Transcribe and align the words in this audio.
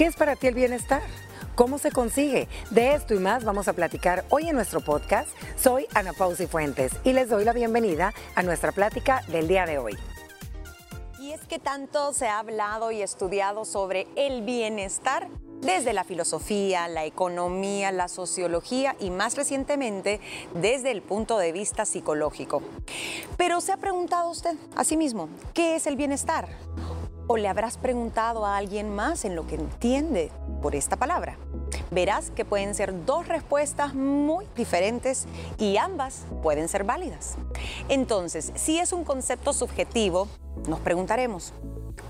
¿Qué 0.00 0.06
es 0.06 0.16
para 0.16 0.34
ti 0.34 0.46
el 0.46 0.54
bienestar? 0.54 1.02
¿Cómo 1.54 1.76
se 1.76 1.90
consigue? 1.90 2.48
De 2.70 2.94
esto 2.94 3.12
y 3.12 3.18
más 3.18 3.44
vamos 3.44 3.68
a 3.68 3.74
platicar 3.74 4.24
hoy 4.30 4.48
en 4.48 4.54
nuestro 4.54 4.80
podcast. 4.80 5.28
Soy 5.58 5.86
Ana 5.92 6.14
Pausi 6.14 6.46
Fuentes 6.46 6.92
y 7.04 7.12
les 7.12 7.28
doy 7.28 7.44
la 7.44 7.52
bienvenida 7.52 8.14
a 8.34 8.42
nuestra 8.42 8.72
plática 8.72 9.20
del 9.28 9.46
día 9.46 9.66
de 9.66 9.76
hoy. 9.76 9.92
Y 11.20 11.32
es 11.32 11.42
que 11.42 11.58
tanto 11.58 12.14
se 12.14 12.28
ha 12.28 12.38
hablado 12.38 12.92
y 12.92 13.02
estudiado 13.02 13.66
sobre 13.66 14.06
el 14.16 14.40
bienestar 14.40 15.28
desde 15.60 15.92
la 15.92 16.04
filosofía, 16.04 16.88
la 16.88 17.04
economía, 17.04 17.92
la 17.92 18.08
sociología 18.08 18.96
y 19.00 19.10
más 19.10 19.36
recientemente 19.36 20.18
desde 20.54 20.92
el 20.92 21.02
punto 21.02 21.36
de 21.36 21.52
vista 21.52 21.84
psicológico. 21.84 22.62
Pero 23.36 23.60
se 23.60 23.72
ha 23.72 23.76
preguntado 23.76 24.30
usted 24.30 24.56
a 24.76 24.84
sí 24.84 24.96
mismo, 24.96 25.28
¿qué 25.52 25.76
es 25.76 25.86
el 25.86 25.96
bienestar? 25.96 26.48
¿O 27.32 27.36
le 27.36 27.46
habrás 27.46 27.76
preguntado 27.76 28.44
a 28.44 28.56
alguien 28.56 28.92
más 28.92 29.24
en 29.24 29.36
lo 29.36 29.46
que 29.46 29.54
entiende 29.54 30.32
por 30.60 30.74
esta 30.74 30.96
palabra? 30.96 31.38
Verás 31.92 32.30
que 32.30 32.44
pueden 32.44 32.74
ser 32.74 33.04
dos 33.04 33.28
respuestas 33.28 33.94
muy 33.94 34.46
diferentes 34.56 35.26
y 35.56 35.76
ambas 35.76 36.24
pueden 36.42 36.66
ser 36.66 36.82
válidas. 36.82 37.36
Entonces, 37.88 38.50
si 38.56 38.80
es 38.80 38.92
un 38.92 39.04
concepto 39.04 39.52
subjetivo, 39.52 40.26
nos 40.68 40.80
preguntaremos, 40.80 41.52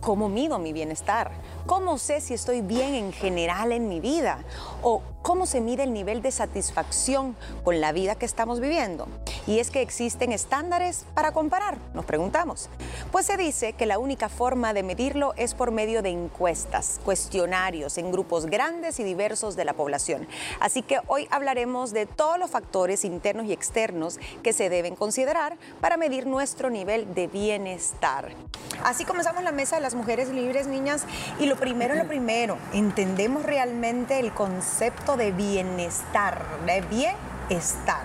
¿cómo 0.00 0.30
mido 0.30 0.58
mi 0.58 0.72
bienestar? 0.72 1.32
¿Cómo 1.70 1.98
sé 1.98 2.20
si 2.20 2.34
estoy 2.34 2.62
bien 2.62 2.96
en 2.96 3.12
general 3.12 3.70
en 3.70 3.88
mi 3.88 4.00
vida? 4.00 4.40
¿O 4.82 5.02
cómo 5.22 5.46
se 5.46 5.60
mide 5.60 5.84
el 5.84 5.92
nivel 5.92 6.20
de 6.20 6.32
satisfacción 6.32 7.36
con 7.62 7.80
la 7.80 7.92
vida 7.92 8.16
que 8.16 8.26
estamos 8.26 8.58
viviendo? 8.58 9.06
Y 9.46 9.60
es 9.60 9.70
que 9.70 9.80
existen 9.80 10.32
estándares 10.32 11.04
para 11.14 11.30
comparar, 11.30 11.78
nos 11.94 12.04
preguntamos. 12.06 12.68
Pues 13.12 13.26
se 13.26 13.36
dice 13.36 13.74
que 13.74 13.86
la 13.86 14.00
única 14.00 14.28
forma 14.28 14.72
de 14.72 14.82
medirlo 14.82 15.32
es 15.36 15.54
por 15.54 15.70
medio 15.70 16.02
de 16.02 16.08
encuestas, 16.08 17.00
cuestionarios 17.04 17.98
en 17.98 18.10
grupos 18.10 18.46
grandes 18.46 18.98
y 18.98 19.04
diversos 19.04 19.54
de 19.54 19.64
la 19.64 19.74
población. 19.74 20.26
Así 20.58 20.82
que 20.82 20.98
hoy 21.06 21.28
hablaremos 21.30 21.92
de 21.92 22.06
todos 22.06 22.36
los 22.36 22.50
factores 22.50 23.04
internos 23.04 23.46
y 23.46 23.52
externos 23.52 24.18
que 24.42 24.52
se 24.52 24.70
deben 24.70 24.96
considerar 24.96 25.56
para 25.80 25.96
medir 25.96 26.26
nuestro 26.26 26.68
nivel 26.68 27.14
de 27.14 27.28
bienestar. 27.28 28.34
Así 28.82 29.04
comenzamos 29.04 29.44
la 29.44 29.52
mesa 29.52 29.76
de 29.76 29.82
las 29.82 29.94
mujeres 29.94 30.30
libres, 30.30 30.66
niñas, 30.66 31.04
y 31.38 31.46
lo 31.46 31.59
primero, 31.60 31.94
lo 31.94 32.08
primero, 32.08 32.58
entendemos 32.72 33.44
realmente 33.44 34.18
el 34.18 34.32
concepto 34.32 35.16
de 35.16 35.30
bienestar, 35.30 36.44
de 36.66 36.80
bienestar. 36.80 38.02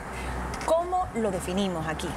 ¿Cómo 0.66 1.08
lo 1.16 1.31
definimos 1.31 1.88
aquí? 1.88 2.09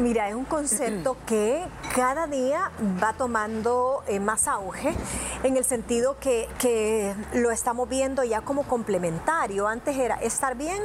Mira, 0.00 0.28
es 0.28 0.34
un 0.34 0.44
concepto 0.44 1.16
que 1.26 1.62
cada 1.94 2.26
día 2.26 2.70
va 3.02 3.12
tomando 3.12 4.02
eh, 4.08 4.20
más 4.20 4.48
auge 4.48 4.94
en 5.42 5.56
el 5.56 5.64
sentido 5.64 6.16
que, 6.18 6.48
que 6.58 7.14
lo 7.34 7.50
estamos 7.50 7.88
viendo 7.88 8.24
ya 8.24 8.40
como 8.40 8.64
complementario. 8.64 9.68
Antes 9.68 9.96
era 9.96 10.16
estar 10.16 10.56
bien, 10.56 10.82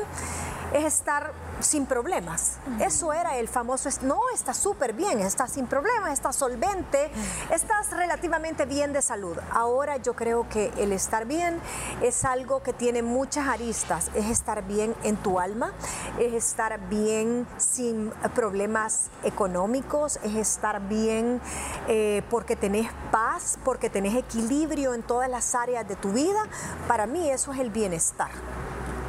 es 0.74 0.86
estar 0.86 1.34
sin 1.60 1.86
problemas. 1.86 2.58
Eso 2.80 3.14
era 3.14 3.38
el 3.38 3.48
famoso, 3.48 3.90
no, 4.04 4.20
está 4.34 4.54
súper 4.54 4.94
bien, 4.94 5.20
estás 5.20 5.54
sin 5.54 5.68
problemas, 5.68 6.14
estás 6.14 6.36
solvente, 6.36 7.12
estás 7.52 7.92
relativamente 7.92 8.66
bien 8.66 8.94
de 8.94 9.02
salud. 9.02 9.38
Ahora 9.52 9.98
yo 9.98 10.16
creo 10.16 10.48
que 10.50 10.72
el 10.78 10.92
estar 10.92 11.26
bien 11.26 11.60
es 12.02 12.26
algo 12.26 12.64
que 12.64 12.74
tiene 12.74 13.04
muchas 13.04 13.48
aristas. 13.48 14.10
Es 14.16 14.26
estar 14.28 14.64
bien 14.66 14.96
en 15.04 15.18
tu 15.18 15.40
alma, 15.40 15.74
es 16.20 16.34
estar 16.34 16.80
bien 16.90 17.48
sin 17.58 18.12
problemas 18.34 19.10
económicos, 19.24 20.20
es 20.24 20.36
estar 20.36 20.82
bien 20.88 21.42
eh, 21.88 22.24
porque 22.30 22.56
tenés 22.56 22.90
paz, 23.12 23.60
porque 23.64 23.90
tenés 23.90 24.16
equilibrio 24.16 24.94
en 24.94 25.04
todas 25.04 25.30
las 25.30 25.54
áreas 25.56 25.88
de 25.88 25.96
tu 25.96 26.12
vida. 26.12 26.44
Para 26.88 27.08
mí 27.08 27.30
eso 27.30 27.54
es 27.54 27.60
el 27.60 27.70
bienestar. 27.70 28.32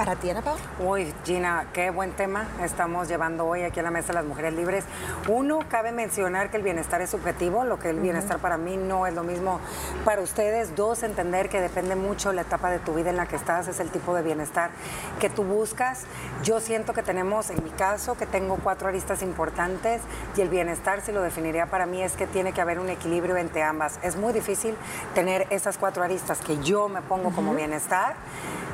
¿Para 0.05 0.17
ti, 0.17 0.29
Ana 0.31 0.43
Paula? 0.43 0.61
Uy, 0.81 1.15
Gina, 1.25 1.67
qué 1.73 1.91
buen 1.91 2.11
tema 2.11 2.49
estamos 2.65 3.07
llevando 3.07 3.47
hoy 3.47 3.63
aquí 3.63 3.79
a 3.79 3.85
la 3.85 3.93
Mesa 3.93 4.09
de 4.09 4.15
las 4.15 4.25
Mujeres 4.25 4.53
Libres. 4.53 4.85
Uno, 5.29 5.61
cabe 5.69 5.93
mencionar 5.93 6.51
que 6.51 6.57
el 6.57 6.65
bienestar 6.65 7.01
es 7.03 7.11
subjetivo, 7.11 7.63
lo 7.63 7.79
que 7.79 7.91
el 7.91 8.01
bienestar 8.01 8.41
para 8.41 8.57
mí 8.57 8.77
no 8.77 9.07
es 9.07 9.15
lo 9.15 9.23
mismo 9.23 9.61
para 10.05 10.21
ustedes. 10.21 10.75
Dos, 10.75 11.05
entender 11.05 11.49
que 11.49 11.61
depende 11.61 11.95
mucho 11.95 12.33
la 12.33 12.41
etapa 12.41 12.69
de 12.69 12.81
tu 12.81 12.95
vida 12.95 13.11
en 13.11 13.17
la 13.17 13.27
que 13.27 13.37
estás, 13.37 13.69
es 13.69 13.79
el 13.79 13.91
tipo 13.91 14.13
de 14.13 14.23
bienestar 14.23 14.73
que 15.21 15.31
tú 15.31 15.45
buscas. 15.45 16.01
Yo 16.43 16.59
siento 16.59 16.95
que 16.95 17.05
tenemos, 17.05 17.51
en 17.51 17.63
mi 17.63 17.71
caso, 17.71 18.17
que 18.17 18.27
tengo 18.27 18.57
cuatro 18.57 18.89
aristas 18.89 19.23
importantes 19.23 20.03
y 20.37 20.41
el 20.41 20.49
bienestar, 20.49 21.01
si 21.03 21.13
lo 21.13 21.23
definiría 21.23 21.67
para 21.67 21.87
mí, 21.87 22.03
es 22.03 22.15
que 22.15 22.27
tiene 22.27 22.53
que 22.53 22.61
haber 22.61 22.81
un 22.81 22.89
equilibrio 22.89 23.37
entre 23.37 23.63
ambas. 23.63 24.01
Es 24.03 24.17
muy 24.17 24.33
difícil 24.33 24.75
tener 25.15 25.47
esas 25.51 25.79
cuatro 25.79 26.03
aristas 26.03 26.41
que 26.41 26.59
yo 26.59 26.89
me 26.89 27.03
pongo 27.03 27.31
como 27.31 27.55
bienestar 27.55 28.17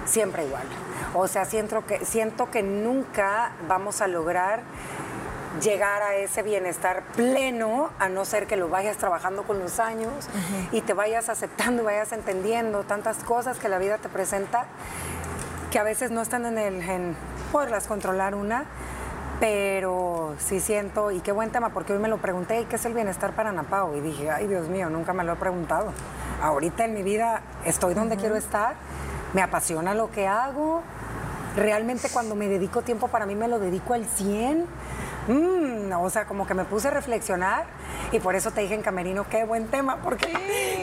siempre 0.08 0.46
igual. 0.46 0.64
O 1.14 1.28
sea, 1.28 1.44
siento 1.44 1.84
que, 1.86 2.04
siento 2.04 2.50
que 2.50 2.62
nunca 2.62 3.52
vamos 3.68 4.00
a 4.00 4.08
lograr 4.08 4.62
llegar 5.62 6.02
a 6.02 6.14
ese 6.14 6.42
bienestar 6.42 7.02
pleno, 7.16 7.90
a 7.98 8.08
no 8.08 8.24
ser 8.24 8.46
que 8.46 8.56
lo 8.56 8.68
vayas 8.68 8.96
trabajando 8.96 9.42
con 9.42 9.58
los 9.58 9.80
años 9.80 10.12
y 10.72 10.82
te 10.82 10.92
vayas 10.92 11.28
aceptando 11.28 11.82
y 11.82 11.84
vayas 11.86 12.12
entendiendo 12.12 12.84
tantas 12.84 13.24
cosas 13.24 13.58
que 13.58 13.68
la 13.68 13.78
vida 13.78 13.98
te 13.98 14.08
presenta 14.08 14.66
que 15.70 15.78
a 15.78 15.82
veces 15.82 16.10
no 16.10 16.22
están 16.22 16.46
en 16.46 16.58
el 16.58 16.82
en 16.82 17.16
poderlas 17.52 17.86
controlar 17.86 18.34
una, 18.34 18.64
pero 19.40 20.34
sí 20.38 20.60
siento, 20.60 21.10
y 21.10 21.20
qué 21.20 21.32
buen 21.32 21.50
tema, 21.50 21.70
porque 21.70 21.92
hoy 21.92 21.98
me 21.98 22.08
lo 22.08 22.18
pregunté, 22.18 22.60
¿y 22.60 22.64
qué 22.64 22.76
es 22.76 22.84
el 22.84 22.94
bienestar 22.94 23.32
para 23.32 23.52
Napao? 23.52 23.96
Y 23.96 24.00
dije, 24.00 24.30
ay 24.30 24.46
Dios 24.46 24.68
mío, 24.68 24.90
nunca 24.90 25.12
me 25.12 25.24
lo 25.24 25.34
he 25.34 25.36
preguntado. 25.36 25.92
Ahorita 26.42 26.84
en 26.84 26.94
mi 26.94 27.02
vida 27.02 27.42
estoy 27.64 27.94
donde 27.94 28.16
quiero 28.16 28.36
estar, 28.36 28.74
me 29.34 29.42
apasiona 29.42 29.94
lo 29.94 30.10
que 30.10 30.26
hago, 30.26 30.82
realmente 31.56 32.08
cuando 32.10 32.34
me 32.34 32.48
dedico 32.48 32.82
tiempo 32.82 33.08
para 33.08 33.26
mí 33.26 33.34
me 33.34 33.48
lo 33.48 33.58
dedico 33.58 33.94
al 33.94 34.06
100. 34.06 34.66
Mm, 35.28 35.92
o 35.92 36.08
sea, 36.08 36.24
como 36.24 36.46
que 36.46 36.54
me 36.54 36.64
puse 36.64 36.88
a 36.88 36.90
reflexionar 36.90 37.66
y 38.12 38.20
por 38.20 38.34
eso 38.34 38.50
te 38.50 38.62
dije 38.62 38.74
en 38.74 38.80
Camerino, 38.80 39.28
qué 39.28 39.44
buen 39.44 39.66
tema, 39.68 39.98
porque 40.02 40.32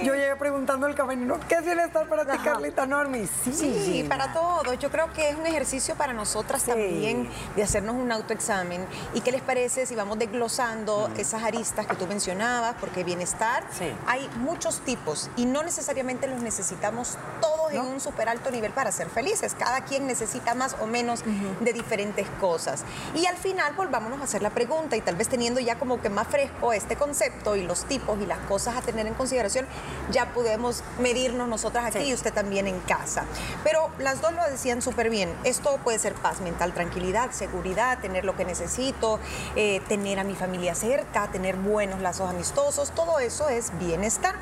yo 0.04 0.14
llegué 0.14 0.36
preguntando 0.36 0.86
al 0.86 0.94
Camerino, 0.94 1.40
¿qué 1.48 1.56
es 1.56 1.66
bienestar 1.66 2.08
para 2.08 2.26
ti, 2.26 2.38
Carlita 2.44 2.86
Normi? 2.86 3.28
Sí, 3.44 3.54
sí, 3.54 4.06
para 4.08 4.34
todos. 4.34 4.78
Yo 4.78 4.92
creo 4.92 5.12
que 5.14 5.30
es 5.30 5.36
un 5.36 5.48
ejercicio 5.48 5.96
para 5.96 6.14
nosotras 6.14 6.64
también 6.64 7.28
de 7.56 7.64
hacernos 7.64 7.96
un 7.96 8.12
autoexamen. 8.12 8.86
¿Y 9.16 9.22
qué 9.22 9.32
les 9.32 9.42
parece 9.42 9.88
si 9.88 9.96
vamos 9.96 10.20
desglosando 10.20 11.10
mm. 11.10 11.20
esas 11.20 11.42
aristas 11.42 11.88
que 11.88 11.96
tú 11.96 12.06
mencionabas? 12.06 12.76
Porque 12.80 13.04
bienestar 13.04 13.64
hay 14.06 14.30
muchos 14.38 14.82
tipos 14.82 15.32
y 15.36 15.48
no 15.48 15.64
necesariamente 15.64 16.28
los 16.28 16.42
necesitamos 16.42 17.18
todos 17.42 17.55
en 17.72 17.82
un 17.82 18.00
súper 18.00 18.30
alto 18.30 18.52
nivel 18.52 18.72
para 18.72 18.92
ser 18.92 19.10
felices. 19.10 19.56
Cada 19.58 19.84
quien 19.86 20.08
necesita 20.08 20.54
más 20.54 20.76
o 20.82 20.88
menos 20.88 21.24
de 21.60 21.74
diferentes 21.74 22.28
cosas. 22.40 22.84
Y 23.14 23.26
al 23.26 23.38
final 23.38 23.74
volvámonos 23.76 24.22
a 24.22 24.24
hacer 24.24 24.42
la 24.42 24.50
pregunta 24.50 24.96
y 24.96 25.02
tal 25.02 25.16
vez 25.16 25.28
teniendo 25.28 25.60
ya 25.60 25.78
como 25.78 26.02
que 26.02 26.10
más 26.10 26.28
fresco 26.28 26.74
este 26.74 26.96
concepto 26.96 27.56
y 27.56 27.64
los 27.64 27.86
tipos 27.86 28.20
y 28.22 28.26
las 28.26 28.40
cosas 28.40 28.76
a 28.78 28.82
tener 28.82 29.08
en 29.08 29.14
consideración, 29.14 29.66
ya 30.12 30.34
podemos 30.34 30.84
medirnos 31.00 31.48
nosotras 31.48 31.86
aquí 31.86 32.06
y 32.06 32.14
usted 32.14 32.34
también 32.34 32.68
en 32.68 32.80
casa. 32.82 33.26
Pero 33.64 33.90
las 34.00 34.22
dos 34.22 34.34
lo 34.34 34.44
decían 34.50 34.82
súper 34.82 35.10
bien. 35.10 35.34
Esto 35.44 35.78
puede 35.84 36.00
ser 36.00 36.14
paz 36.14 36.42
mental, 36.42 36.74
tranquilidad, 36.74 37.32
seguridad, 37.32 38.00
tener 38.00 38.26
lo 38.26 38.36
que 38.36 38.46
necesito, 38.46 39.20
eh, 39.56 39.82
tener 39.88 40.20
a 40.20 40.24
mi 40.24 40.36
familia 40.36 40.76
cerca, 40.76 41.28
tener 41.32 41.56
buenos 41.56 42.02
lazos 42.02 42.30
amistosos, 42.30 42.92
todo 42.92 43.20
eso 43.20 43.50
es 43.50 43.72
bienestar. 43.80 44.36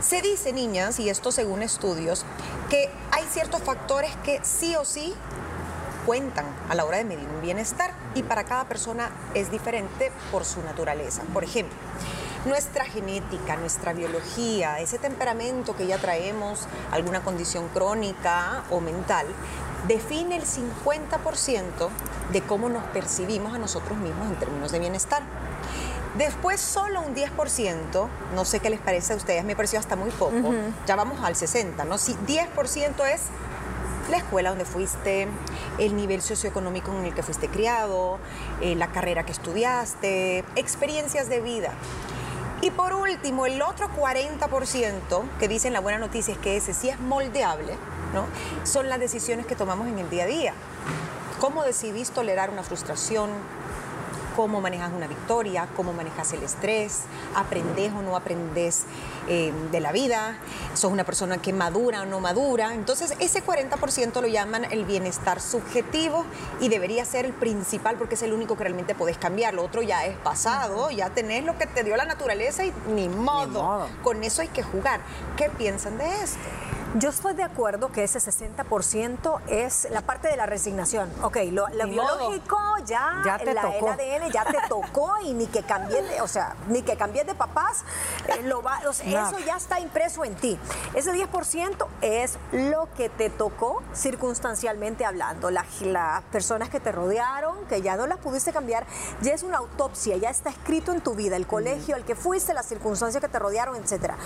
Se 0.00 0.22
dice, 0.22 0.52
niñas, 0.54 0.98
y 0.98 1.10
esto 1.10 1.30
según 1.30 1.62
estudios, 1.62 2.24
que 2.70 2.90
hay 3.12 3.24
ciertos 3.30 3.62
factores 3.62 4.10
que 4.24 4.40
sí 4.42 4.74
o 4.76 4.84
sí 4.84 5.14
cuentan 6.06 6.46
a 6.70 6.74
la 6.74 6.86
hora 6.86 6.96
de 6.96 7.04
medir 7.04 7.28
un 7.28 7.42
bienestar 7.42 7.92
y 8.14 8.22
para 8.22 8.44
cada 8.44 8.64
persona 8.64 9.10
es 9.34 9.50
diferente 9.50 10.10
por 10.32 10.46
su 10.46 10.62
naturaleza. 10.62 11.22
Por 11.34 11.44
ejemplo, 11.44 11.76
nuestra 12.46 12.86
genética, 12.86 13.56
nuestra 13.56 13.92
biología, 13.92 14.80
ese 14.80 14.98
temperamento 14.98 15.76
que 15.76 15.86
ya 15.86 15.98
traemos, 15.98 16.66
alguna 16.90 17.22
condición 17.22 17.68
crónica 17.68 18.64
o 18.70 18.80
mental, 18.80 19.26
define 19.86 20.36
el 20.36 20.44
50% 20.44 21.90
de 22.32 22.42
cómo 22.42 22.70
nos 22.70 22.84
percibimos 22.84 23.54
a 23.54 23.58
nosotros 23.58 23.98
mismos 23.98 24.28
en 24.28 24.36
términos 24.36 24.72
de 24.72 24.78
bienestar. 24.78 25.22
Después 26.20 26.60
solo 26.60 27.00
un 27.00 27.14
10%, 27.14 28.08
no 28.34 28.44
sé 28.44 28.60
qué 28.60 28.68
les 28.68 28.78
parece 28.78 29.14
a 29.14 29.16
ustedes, 29.16 29.42
me 29.42 29.56
pareció 29.56 29.78
hasta 29.78 29.96
muy 29.96 30.10
poco, 30.10 30.52
ya 30.86 30.94
vamos 30.94 31.18
al 31.24 31.34
60%, 31.34 31.86
¿no? 31.86 31.96
Si 31.96 32.12
10% 32.14 33.06
es 33.06 33.22
la 34.10 34.18
escuela 34.18 34.50
donde 34.50 34.66
fuiste, 34.66 35.28
el 35.78 35.96
nivel 35.96 36.20
socioeconómico 36.20 36.92
en 36.92 37.06
el 37.06 37.14
que 37.14 37.22
fuiste 37.22 37.48
criado, 37.48 38.18
eh, 38.60 38.74
la 38.74 38.88
carrera 38.88 39.24
que 39.24 39.32
estudiaste, 39.32 40.44
experiencias 40.56 41.30
de 41.30 41.40
vida. 41.40 41.72
Y 42.60 42.70
por 42.70 42.92
último, 42.92 43.46
el 43.46 43.62
otro 43.62 43.88
40% 43.88 45.22
que 45.38 45.48
dicen 45.48 45.72
la 45.72 45.80
buena 45.80 45.98
noticia 45.98 46.34
es 46.34 46.38
que 46.38 46.58
ese 46.58 46.74
sí 46.74 46.90
es 46.90 47.00
moldeable, 47.00 47.78
¿no? 48.12 48.26
Son 48.64 48.90
las 48.90 49.00
decisiones 49.00 49.46
que 49.46 49.56
tomamos 49.56 49.88
en 49.88 49.98
el 49.98 50.10
día 50.10 50.24
a 50.24 50.26
día. 50.26 50.52
¿Cómo 51.40 51.62
decidís 51.62 52.10
tolerar 52.10 52.50
una 52.50 52.62
frustración? 52.62 53.30
Cómo 54.36 54.60
manejas 54.60 54.92
una 54.92 55.06
victoria, 55.06 55.68
cómo 55.76 55.92
manejas 55.92 56.32
el 56.32 56.42
estrés, 56.42 57.02
aprendes 57.34 57.92
o 57.92 58.02
no 58.02 58.16
aprendes 58.16 58.84
eh, 59.28 59.52
de 59.70 59.80
la 59.80 59.92
vida, 59.92 60.38
sos 60.74 60.90
una 60.90 61.04
persona 61.04 61.38
que 61.38 61.52
madura 61.52 62.02
o 62.02 62.06
no 62.06 62.20
madura. 62.20 62.74
Entonces, 62.74 63.14
ese 63.20 63.44
40% 63.44 64.20
lo 64.20 64.28
llaman 64.28 64.64
el 64.70 64.84
bienestar 64.84 65.40
subjetivo 65.40 66.24
y 66.60 66.68
debería 66.68 67.04
ser 67.04 67.26
el 67.26 67.32
principal 67.32 67.96
porque 67.96 68.14
es 68.14 68.22
el 68.22 68.32
único 68.32 68.56
que 68.56 68.64
realmente 68.64 68.94
podés 68.94 69.18
cambiar. 69.18 69.54
Lo 69.54 69.64
otro 69.64 69.82
ya 69.82 70.04
es 70.06 70.16
pasado, 70.18 70.90
ya 70.90 71.10
tenés 71.10 71.44
lo 71.44 71.56
que 71.58 71.66
te 71.66 71.84
dio 71.84 71.96
la 71.96 72.04
naturaleza 72.04 72.64
y 72.64 72.72
ni 72.94 73.08
modo. 73.08 73.46
Ni 73.46 73.52
modo. 73.52 73.88
Con 74.02 74.22
eso 74.24 74.42
hay 74.42 74.48
que 74.48 74.62
jugar. 74.62 75.00
¿Qué 75.36 75.50
piensan 75.50 75.98
de 75.98 76.06
esto? 76.22 76.38
Yo 76.96 77.10
estoy 77.10 77.34
de 77.34 77.44
acuerdo 77.44 77.92
que 77.92 78.02
ese 78.02 78.18
60% 78.18 79.40
es 79.46 79.86
la 79.92 80.00
parte 80.00 80.26
de 80.26 80.36
la 80.36 80.46
resignación. 80.46 81.08
Ok, 81.22 81.36
lo, 81.52 81.68
biológico 81.86 82.58
ya, 82.84 83.22
ya 83.24 83.38
te 83.38 83.54
la, 83.54 83.62
tocó. 83.62 83.92
el 83.92 84.22
ADN 84.22 84.32
ya 84.32 84.44
te 84.44 84.58
tocó 84.68 85.12
y 85.22 85.32
ni 85.32 85.46
que 85.46 85.62
cambies 85.62 86.08
de, 86.08 86.20
o 86.20 86.26
sea, 86.26 86.56
ni 86.66 86.82
que 86.82 86.96
cambies 86.96 87.26
de 87.26 87.36
papás, 87.36 87.84
eh, 88.26 88.42
lo 88.42 88.60
va, 88.60 88.80
eso 88.80 89.38
ya 89.46 89.56
está 89.56 89.78
impreso 89.78 90.24
en 90.24 90.34
ti. 90.34 90.58
Ese 90.94 91.12
10% 91.12 91.86
es 92.00 92.38
lo 92.50 92.88
que 92.96 93.08
te 93.08 93.30
tocó 93.30 93.84
circunstancialmente 93.94 95.04
hablando. 95.04 95.52
Las, 95.52 95.66
personas 96.32 96.70
que 96.70 96.80
te 96.80 96.90
rodearon, 96.90 97.66
que 97.66 97.82
ya 97.82 97.96
no 97.96 98.06
las 98.08 98.18
pudiste 98.18 98.52
cambiar, 98.52 98.84
ya 99.20 99.32
es 99.32 99.44
una 99.44 99.58
autopsia, 99.58 100.16
ya 100.16 100.30
está 100.30 100.50
escrito 100.50 100.92
en 100.92 101.00
tu 101.00 101.14
vida, 101.14 101.36
el 101.36 101.46
colegio 101.46 101.94
al 101.94 102.04
que 102.04 102.16
fuiste, 102.16 102.52
las 102.52 102.66
circunstancias 102.66 103.22
que 103.22 103.28
te 103.28 103.38
rodearon, 103.38 103.76
etcétera. 103.76 104.16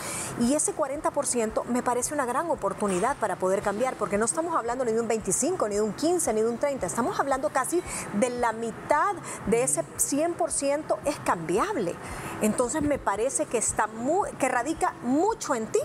Y 0.40 0.54
ese 0.54 0.74
40% 0.74 1.64
me 1.66 1.82
parece 1.82 2.14
una 2.14 2.24
gran 2.24 2.48
oportunidad 2.54 3.16
para 3.18 3.36
poder 3.36 3.62
cambiar, 3.62 3.94
porque 3.96 4.18
no 4.18 4.24
estamos 4.24 4.56
hablando 4.56 4.84
ni 4.84 4.92
de 4.92 5.00
un 5.00 5.08
25, 5.08 5.68
ni 5.68 5.76
de 5.76 5.82
un 5.82 5.92
15, 5.92 6.32
ni 6.32 6.42
de 6.42 6.48
un 6.48 6.58
30, 6.58 6.86
estamos 6.86 7.20
hablando 7.20 7.50
casi 7.50 7.82
de 8.14 8.30
la 8.30 8.52
mitad 8.52 9.14
de 9.46 9.62
ese 9.62 9.82
100% 9.98 10.98
es 11.04 11.18
cambiable. 11.20 11.94
Entonces 12.40 12.82
me 12.82 12.98
parece 12.98 13.46
que, 13.46 13.58
está 13.58 13.86
muy, 13.86 14.30
que 14.32 14.48
radica 14.48 14.94
mucho 15.02 15.54
en 15.54 15.66
ti 15.66 15.80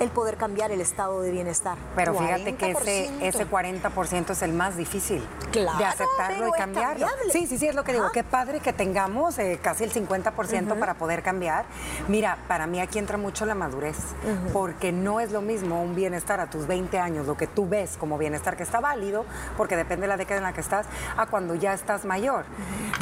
el 0.00 0.08
poder 0.10 0.36
cambiar 0.36 0.72
el 0.72 0.80
estado 0.80 1.20
de 1.20 1.30
bienestar. 1.30 1.76
Pero 1.94 2.14
fíjate 2.14 2.56
que 2.56 2.70
ese, 2.70 3.10
ese 3.26 3.46
40% 3.46 4.30
es 4.30 4.42
el 4.42 4.52
más 4.52 4.76
difícil 4.76 5.22
de 5.52 5.84
aceptarlo 5.84 6.48
y 6.48 6.52
cambiarlo. 6.52 7.06
Sí, 7.30 7.46
sí, 7.46 7.58
sí, 7.58 7.68
es 7.68 7.74
lo 7.74 7.84
que 7.84 7.92
digo. 7.92 8.10
Qué 8.12 8.24
padre 8.24 8.60
que 8.60 8.72
tengamos 8.72 9.38
eh, 9.38 9.58
casi 9.62 9.84
el 9.84 9.92
50% 9.92 10.78
para 10.78 10.94
poder 10.94 11.22
cambiar. 11.22 11.66
Mira, 12.08 12.38
para 12.48 12.66
mí 12.66 12.80
aquí 12.80 12.98
entra 12.98 13.18
mucho 13.18 13.44
la 13.44 13.54
madurez, 13.54 13.98
porque 14.52 14.90
no 14.90 15.20
es 15.20 15.32
lo 15.32 15.42
mismo 15.42 15.82
un 15.82 15.94
bienestar 15.94 16.40
a 16.40 16.48
tus 16.48 16.66
20 16.66 16.98
años, 16.98 17.26
lo 17.26 17.36
que 17.36 17.46
tú 17.46 17.68
ves 17.68 17.96
como 17.98 18.16
bienestar 18.16 18.56
que 18.56 18.62
está 18.62 18.80
válido, 18.80 19.26
porque 19.56 19.76
depende 19.76 20.02
de 20.02 20.08
la 20.08 20.16
década 20.16 20.38
en 20.38 20.44
la 20.44 20.52
que 20.52 20.62
estás, 20.62 20.86
a 21.16 21.26
cuando 21.26 21.54
ya 21.54 21.74
estás 21.74 22.04
mayor. 22.04 22.44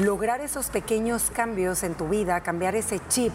Lograr 0.00 0.40
esos 0.40 0.68
pequeños 0.68 1.30
cambios 1.32 1.82
en 1.84 1.94
tu 1.94 2.08
vida, 2.08 2.40
cambiar 2.40 2.74
ese 2.74 3.00
chip 3.08 3.32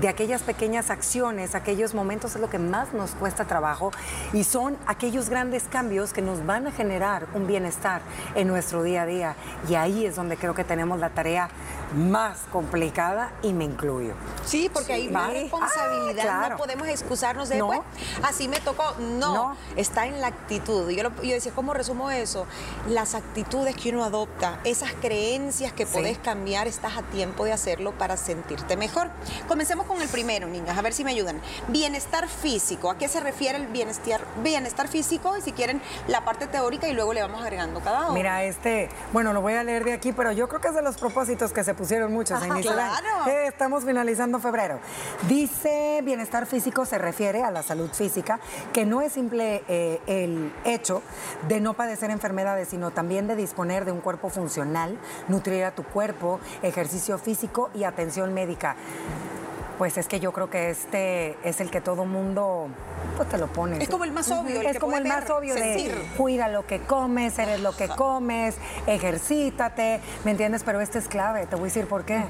de 0.00 0.08
aquellas 0.08 0.42
pequeñas 0.42 0.90
acciones, 0.90 1.54
aquellos 1.54 1.94
momentos 1.94 2.34
es 2.34 2.40
lo 2.40 2.50
que 2.50 2.58
más 2.58 2.92
nos 2.92 3.05
cuesta 3.12 3.44
trabajo 3.44 3.90
y 4.32 4.44
son 4.44 4.76
aquellos 4.86 5.28
grandes 5.28 5.64
cambios 5.64 6.12
que 6.12 6.22
nos 6.22 6.44
van 6.44 6.66
a 6.66 6.72
generar 6.72 7.26
un 7.34 7.46
bienestar 7.46 8.00
en 8.34 8.48
nuestro 8.48 8.82
día 8.82 9.02
a 9.02 9.06
día. 9.06 9.36
Y 9.68 9.74
ahí 9.74 10.06
es 10.06 10.16
donde 10.16 10.36
creo 10.36 10.54
que 10.54 10.64
tenemos 10.64 10.98
la 10.98 11.10
tarea 11.10 11.48
más 11.94 12.38
complicada 12.52 13.32
y 13.42 13.52
me 13.52 13.64
incluyo. 13.64 14.14
Sí, 14.44 14.70
porque 14.72 14.92
hay 14.92 15.08
más 15.08 15.32
responsabilidad, 15.32 16.44
ah, 16.44 16.48
no 16.50 16.56
podemos 16.56 16.88
excusarnos 16.88 17.48
de, 17.48 17.58
no. 17.58 17.84
así 18.22 18.48
me 18.48 18.60
tocó, 18.60 18.94
no, 18.98 19.56
está 19.76 20.06
en 20.06 20.20
la 20.20 20.28
actitud. 20.28 20.90
Yo, 20.90 21.02
yo, 21.22 21.34
decía, 21.34 21.52
¿cómo 21.54 21.74
resumo 21.74 22.10
eso? 22.10 22.46
Las 22.88 23.14
actitudes 23.14 23.76
que 23.76 23.90
uno 23.90 24.04
adopta, 24.04 24.60
esas 24.64 24.92
creencias 25.00 25.72
que 25.72 25.86
podés 25.86 26.18
cambiar, 26.18 26.66
estás 26.66 26.96
a 26.96 27.02
tiempo 27.02 27.44
de 27.44 27.52
hacerlo 27.52 27.92
para 27.92 28.16
sentirte 28.16 28.76
mejor. 28.76 29.10
Comencemos 29.48 29.86
con 29.86 30.02
el 30.02 30.08
primero, 30.08 30.48
niñas, 30.48 30.76
a 30.76 30.82
ver 30.82 30.92
si 30.92 31.04
me 31.04 31.10
ayudan. 31.10 31.40
Bienestar 31.68 32.28
físico, 32.28 32.90
¿a 32.90 32.98
qué 32.98 33.08
se 33.08 33.20
refiere 33.20 33.58
el 33.58 33.66
bienestar, 33.68 34.20
bienestar 34.42 34.88
físico? 34.88 35.36
Y 35.36 35.40
si 35.40 35.52
quieren, 35.52 35.80
la 36.08 36.24
parte 36.24 36.46
teórica 36.46 36.88
y 36.88 36.92
luego 36.92 37.12
le 37.12 37.22
vamos 37.22 37.42
agregando 37.42 37.80
cada 37.80 38.04
uno. 38.06 38.12
Mira, 38.12 38.44
este, 38.44 38.88
bueno, 39.12 39.32
lo 39.32 39.40
voy 39.40 39.54
a 39.54 39.64
leer 39.64 39.84
de 39.84 39.92
aquí, 39.92 40.12
pero 40.12 40.32
yo 40.32 40.48
creo 40.48 40.60
que 40.60 40.68
es 40.68 40.74
de 40.74 40.82
los 40.82 40.96
propósitos 40.96 41.52
que 41.52 41.64
se 41.64 41.75
pusieron 41.76 42.12
muchos 42.12 42.42
en 42.42 42.50
claro. 42.62 43.26
Eh, 43.26 43.46
estamos 43.46 43.84
finalizando 43.84 44.40
febrero. 44.40 44.80
Dice 45.28 46.00
bienestar 46.02 46.46
físico 46.46 46.84
se 46.84 46.98
refiere 46.98 47.42
a 47.42 47.50
la 47.50 47.62
salud 47.62 47.90
física, 47.90 48.40
que 48.72 48.84
no 48.84 49.02
es 49.02 49.12
simple 49.12 49.62
eh, 49.68 50.00
el 50.06 50.52
hecho 50.64 51.02
de 51.48 51.60
no 51.60 51.74
padecer 51.74 52.10
enfermedades, 52.10 52.68
sino 52.68 52.90
también 52.90 53.26
de 53.26 53.36
disponer 53.36 53.84
de 53.84 53.92
un 53.92 54.00
cuerpo 54.00 54.30
funcional, 54.30 54.98
nutrir 55.28 55.64
a 55.64 55.72
tu 55.72 55.84
cuerpo, 55.84 56.40
ejercicio 56.62 57.18
físico 57.18 57.70
y 57.74 57.84
atención 57.84 58.34
médica. 58.34 58.76
Pues 59.78 59.98
es 59.98 60.08
que 60.08 60.20
yo 60.20 60.32
creo 60.32 60.48
que 60.48 60.70
este 60.70 61.36
es 61.44 61.60
el 61.60 61.70
que 61.70 61.80
todo 61.80 62.04
mundo 62.04 62.68
pues 63.16 63.28
te 63.28 63.38
lo 63.38 63.46
pones. 63.46 63.80
Es 63.80 63.88
como 63.88 64.04
el 64.04 64.12
más 64.12 64.30
obvio. 64.30 64.60
es 64.60 64.78
como 64.78 64.96
el 64.96 65.04
más 65.06 65.28
obvio 65.30 65.54
de 65.54 65.94
cuida 66.16 66.48
lo 66.48 66.66
que 66.66 66.80
comes, 66.80 67.38
eres 67.38 67.60
lo 67.60 67.74
que 67.74 67.88
comes, 67.88 68.56
ejercítate, 68.86 70.00
¿me 70.24 70.32
entiendes? 70.32 70.62
Pero 70.64 70.80
este 70.80 70.98
es 70.98 71.08
clave, 71.08 71.46
te 71.46 71.56
voy 71.56 71.64
a 71.64 71.66
decir 71.66 71.86
por 71.86 72.04
qué. 72.04 72.24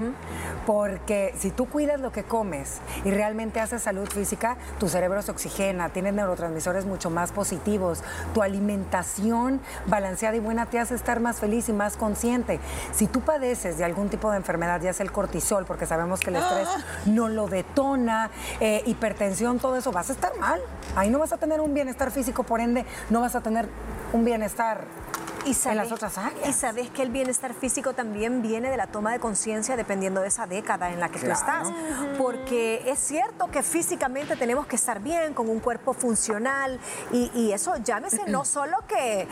Porque 0.64 1.34
si 1.38 1.50
tú 1.50 1.66
cuidas 1.66 2.00
lo 2.00 2.12
que 2.12 2.24
comes 2.24 2.80
y 3.04 3.10
realmente 3.10 3.60
haces 3.60 3.82
salud 3.82 4.08
física, 4.08 4.56
tu 4.78 4.88
cerebro 4.88 5.22
se 5.22 5.30
oxigena, 5.30 5.88
tienes 5.90 6.14
neurotransmisores 6.14 6.84
mucho 6.84 7.10
más 7.10 7.32
positivos, 7.32 8.02
tu 8.34 8.42
alimentación 8.42 9.60
balanceada 9.86 10.36
y 10.36 10.40
buena 10.40 10.66
te 10.66 10.78
hace 10.78 10.94
estar 10.94 11.20
más 11.20 11.38
feliz 11.38 11.68
y 11.68 11.72
más 11.72 11.96
consciente. 11.96 12.60
Si 12.92 13.06
tú 13.06 13.20
padeces 13.20 13.78
de 13.78 13.84
algún 13.84 14.08
tipo 14.08 14.30
de 14.30 14.36
enfermedad, 14.36 14.80
ya 14.80 14.92
sea 14.92 15.04
el 15.04 15.12
cortisol, 15.12 15.64
porque 15.64 15.86
sabemos 15.86 16.20
que 16.20 16.30
el 16.30 16.36
estrés 16.36 16.68
ah. 16.68 16.78
no 17.06 17.28
lo 17.36 17.46
detona, 17.46 18.30
eh, 18.58 18.82
hipertensión, 18.86 19.60
todo 19.60 19.76
eso, 19.76 19.92
vas 19.92 20.10
a 20.10 20.14
estar 20.14 20.36
mal. 20.38 20.60
Ahí 20.96 21.10
no 21.10 21.20
vas 21.20 21.32
a 21.32 21.36
tener 21.36 21.60
un 21.60 21.72
bienestar 21.72 22.10
físico, 22.10 22.42
por 22.42 22.60
ende, 22.60 22.84
no 23.10 23.20
vas 23.20 23.36
a 23.36 23.40
tener 23.40 23.68
un 24.12 24.24
bienestar 24.24 24.84
y 25.46 25.68
en 25.68 25.76
las 25.76 25.92
otras 25.92 26.18
áreas. 26.18 26.48
Y 26.48 26.52
sabes 26.52 26.90
que 26.90 27.02
el 27.02 27.10
bienestar 27.10 27.54
físico 27.54 27.92
también 27.92 28.42
viene 28.42 28.68
de 28.68 28.76
la 28.76 28.88
toma 28.88 29.12
de 29.12 29.20
conciencia 29.20 29.76
dependiendo 29.76 30.20
de 30.20 30.28
esa 30.28 30.46
década 30.46 30.90
en 30.90 30.98
la 30.98 31.08
que 31.08 31.20
tú 31.20 31.30
estás. 31.30 31.68
Porque 32.18 32.82
es 32.86 32.98
cierto 32.98 33.48
que 33.48 33.62
físicamente 33.62 34.36
tenemos 34.36 34.66
que 34.66 34.76
estar 34.76 35.00
bien, 35.00 35.34
con 35.34 35.48
un 35.48 35.60
cuerpo 35.60 35.94
funcional, 35.94 36.80
y, 37.12 37.52
eso 37.52 37.76
llámese 37.76 38.26
no 38.26 38.44
solo 38.56 38.78
que 38.88 39.28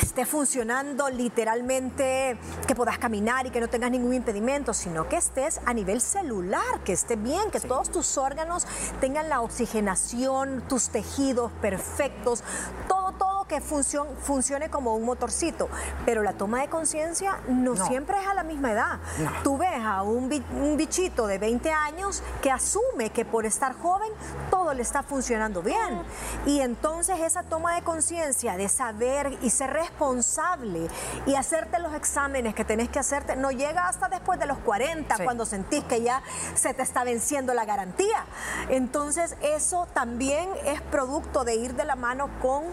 esté 0.00 0.24
funcionando 0.24 1.10
literalmente, 1.10 2.38
que 2.66 2.74
puedas 2.74 2.98
caminar 2.98 3.46
y 3.46 3.50
que 3.50 3.60
no 3.60 3.68
tengas 3.68 3.90
ningún 3.90 4.14
impedimento, 4.14 4.72
sino 4.72 5.08
que 5.08 5.16
estés 5.16 5.60
a 5.66 5.74
nivel 5.74 6.00
celular, 6.00 6.80
que 6.84 6.92
esté 6.92 7.16
bien, 7.16 7.50
que 7.50 7.60
todos 7.60 7.90
tus 7.90 8.16
órganos 8.18 8.66
tengan 9.00 9.28
la 9.28 9.40
oxigenación, 9.40 10.62
tus 10.68 10.90
tejidos 10.90 11.50
perfectos, 11.60 12.44
todo, 12.88 13.05
que 13.48 13.60
funcione 13.60 14.70
como 14.70 14.94
un 14.94 15.04
motorcito, 15.04 15.68
pero 16.04 16.22
la 16.22 16.32
toma 16.32 16.60
de 16.60 16.68
conciencia 16.68 17.38
no, 17.48 17.76
siempre 17.76 18.20
es 18.20 18.26
a 18.26 18.34
la 18.34 18.42
misma 18.42 18.72
edad. 18.72 18.98
Tú 19.42 19.58
ves 19.58 19.78
a 19.84 20.02
un, 20.02 20.28
bichito 20.76 21.26
de 21.26 21.38
20 21.38 21.70
años 21.70 22.22
que 22.42 22.50
asume 22.50 23.10
que 23.10 23.24
por 23.24 23.46
estar 23.46 23.74
joven 23.74 24.10
todo 24.50 24.74
le 24.74 24.82
está 24.82 25.02
funcionando 25.02 25.62
bien. 25.62 26.02
Y 26.44 26.60
entonces 26.60 27.20
esa 27.20 27.42
toma 27.44 27.74
de 27.74 27.82
conciencia 27.82 28.56
de 28.56 28.68
saber 28.68 29.38
y 29.42 29.50
ser 29.50 29.72
responsable 29.72 30.88
y 31.26 31.34
hacerte 31.34 31.78
los 31.78 31.94
exámenes 31.94 32.54
que 32.54 32.64
tenés 32.64 32.88
que 32.88 32.98
hacerte 32.98 33.36
no 33.36 33.50
llega 33.50 33.88
hasta 33.88 34.08
después 34.08 34.38
de 34.38 34.46
los 34.46 34.58
40, 34.58 35.16
cuando 35.24 35.46
sentís 35.46 35.84
que 35.84 36.02
ya 36.02 36.22
se 36.54 36.74
te 36.74 36.82
está 36.82 37.04
venciendo 37.04 37.54
la 37.54 37.64
garantía. 37.64 38.24
Entonces 38.68 39.36
eso 39.42 39.86
también 39.94 40.48
es 40.64 40.80
producto 40.80 41.44
de 41.44 41.56
ir 41.56 41.74
de 41.74 41.84
la 41.84 41.96
mano 41.96 42.28
con 42.40 42.64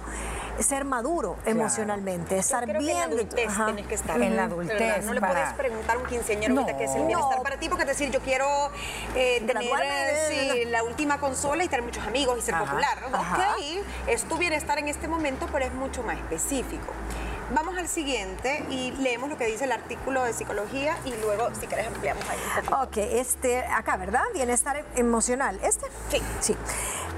ser 0.60 0.86
maduro 0.86 1.38
emocionalmente, 1.46 2.38
estar 2.38 2.66
bien. 2.66 2.78
en 2.78 2.98
la 2.98 3.04
adultez 3.04 3.48
tienes 3.66 3.88
que 3.88 3.96
estar. 3.96 4.22
En 4.22 4.36
la 4.36 4.44
adultez. 4.46 5.06
No 5.06 5.14
le 5.14 5.22
puedes 5.22 5.54
preguntar 5.54 5.96
a 5.96 6.00
un 6.00 6.06
quinceañero 6.06 6.54
no, 6.54 6.66
qué 6.66 6.84
es 6.84 6.96
el 6.96 7.06
bienestar 7.06 7.42
para 7.42 7.58
ti, 7.58 7.70
porque 7.70 7.84
es 7.84 7.90
decir, 7.90 8.12
yo 8.12 8.20
quiero 8.22 8.48
eh, 9.16 9.44
tener 9.46 9.64
eh, 10.32 10.66
la 10.70 10.84
última 10.84 11.20
consola 11.20 11.64
y 11.64 11.68
tener 11.68 11.84
muchos 11.84 12.06
amigos 12.06 12.38
y 12.38 12.42
ser 12.42 12.58
popular. 12.58 12.98
Ok, 13.08 13.64
es 14.08 14.24
tu 14.24 14.38
bienestar 14.38 14.78
en 14.80 14.88
este 14.88 15.08
momento, 15.08 15.48
pero 15.52 15.66
es 15.66 15.74
mucho 15.74 16.04
más 16.04 16.18
específico. 16.18 16.94
Vamos 17.52 17.78
al 17.78 17.88
siguiente 17.88 18.66
y 18.70 18.92
leemos 18.92 19.30
lo 19.30 19.38
que 19.38 19.46
dice 19.46 19.66
el 19.66 19.72
artículo 19.72 20.24
de 20.24 20.34
psicología 20.34 20.98
y 21.06 21.14
luego, 21.22 21.50
si 21.60 21.68
querés, 21.68 21.88
ampliamos 21.88 22.24
ahí. 22.30 22.38
Ok, 22.88 22.98
este, 22.98 23.60
acá, 23.66 23.98
¿verdad? 23.98 24.24
Bienestar 24.34 24.86
emocional. 24.96 25.60
¿Este? 25.64 25.86
Sí. 26.10 26.22
Sí. 26.40 26.58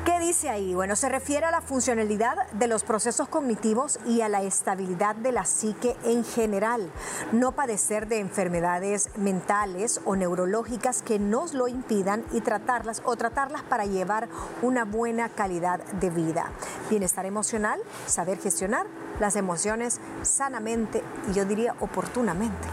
¿Qué 0.06 0.20
dice 0.20 0.50
ahí? 0.50 0.76
Bueno, 0.76 0.96
se 0.96 1.10
refiere 1.10 1.48
a 1.48 1.52
la 1.52 1.62
funcionalidad 1.62 2.48
de 2.52 2.68
los 2.68 2.84
procesos 2.84 3.28
cognitivos 3.28 4.00
y 4.06 4.22
a 4.22 4.30
la 4.30 4.44
estabilidad 4.44 5.16
de 5.16 5.32
la 5.32 5.46
psique 5.46 5.96
en 6.04 6.24
general. 6.24 6.92
No 7.32 7.54
padecer 7.54 8.08
de 8.08 8.20
enfermedades 8.20 9.10
mentales 9.18 10.02
o 10.06 10.16
neurológicas 10.16 11.02
que 11.02 11.18
nos 11.18 11.56
lo 11.56 11.68
impidan 11.68 12.24
y 12.34 12.42
tratarlas 12.42 13.02
o 13.04 13.16
tratarlas 13.16 13.64
para 13.64 13.86
llevar 13.86 14.28
una 14.62 14.86
buena 14.86 15.30
calidad 15.30 15.80
de 15.86 16.10
vida. 16.12 16.52
Bienestar 16.90 17.26
emocional, 17.26 17.80
saber 18.06 18.40
gestionar 18.40 18.86
las 19.20 19.36
emociones 19.36 20.00
sanamente 20.22 21.04
y 21.30 21.34
yo 21.34 21.46
diría 21.46 21.76
oportunamente. 21.80 22.68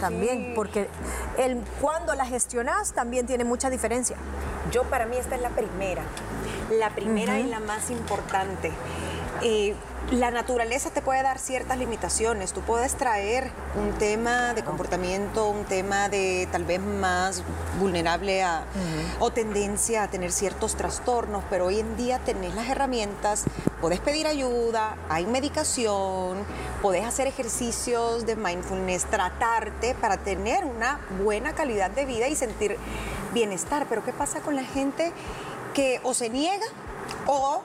también, 0.00 0.52
porque 0.54 0.88
el, 1.38 1.62
cuando 1.80 2.14
la 2.14 2.26
gestionas 2.26 2.92
también 2.92 3.26
tiene 3.26 3.44
mucha 3.44 3.70
diferencia. 3.70 4.16
Yo 4.72 4.84
para 4.84 5.06
mí 5.06 5.16
esta 5.16 5.36
es 5.36 5.40
la 5.40 5.50
primera, 5.50 6.02
la 6.78 6.90
primera 6.90 7.38
y 7.38 7.44
la 7.44 7.60
más 7.60 7.90
importante. 7.90 8.72
Eh, 9.42 9.74
la 10.10 10.30
naturaleza 10.30 10.90
te 10.90 11.02
puede 11.02 11.22
dar 11.22 11.38
ciertas 11.38 11.78
limitaciones. 11.78 12.52
Tú 12.52 12.60
puedes 12.60 12.94
traer 12.94 13.50
un 13.74 13.92
tema 13.98 14.54
de 14.54 14.62
comportamiento, 14.62 15.48
un 15.48 15.64
tema 15.64 16.08
de 16.08 16.48
tal 16.52 16.64
vez 16.64 16.80
más 16.80 17.42
vulnerable 17.80 18.42
a, 18.42 18.64
o 19.18 19.32
tendencia 19.32 20.04
a 20.04 20.08
tener 20.08 20.30
ciertos 20.30 20.76
trastornos, 20.76 21.42
pero 21.50 21.66
hoy 21.66 21.80
en 21.80 21.96
día 21.96 22.20
tenés 22.20 22.54
las 22.54 22.68
herramientas, 22.68 23.44
puedes 23.80 23.98
pedir 23.98 24.28
ayuda, 24.28 24.96
hay 25.08 25.26
medicación, 25.26 26.38
podés 26.82 27.04
hacer 27.04 27.26
ejercicios 27.26 28.26
de 28.26 28.36
mindfulness, 28.36 29.06
tratarte 29.06 29.94
para 29.94 30.18
tener 30.18 30.64
una 30.64 31.00
buena 31.22 31.52
calidad 31.52 31.90
de 31.90 32.04
vida 32.04 32.28
y 32.28 32.36
sentir 32.36 32.76
bienestar. 33.34 33.86
Pero 33.88 34.04
¿qué 34.04 34.12
pasa 34.12 34.40
con 34.40 34.54
la 34.54 34.64
gente 34.64 35.12
que 35.74 36.00
o 36.04 36.14
se 36.14 36.30
niega 36.30 36.66
o 37.26 37.62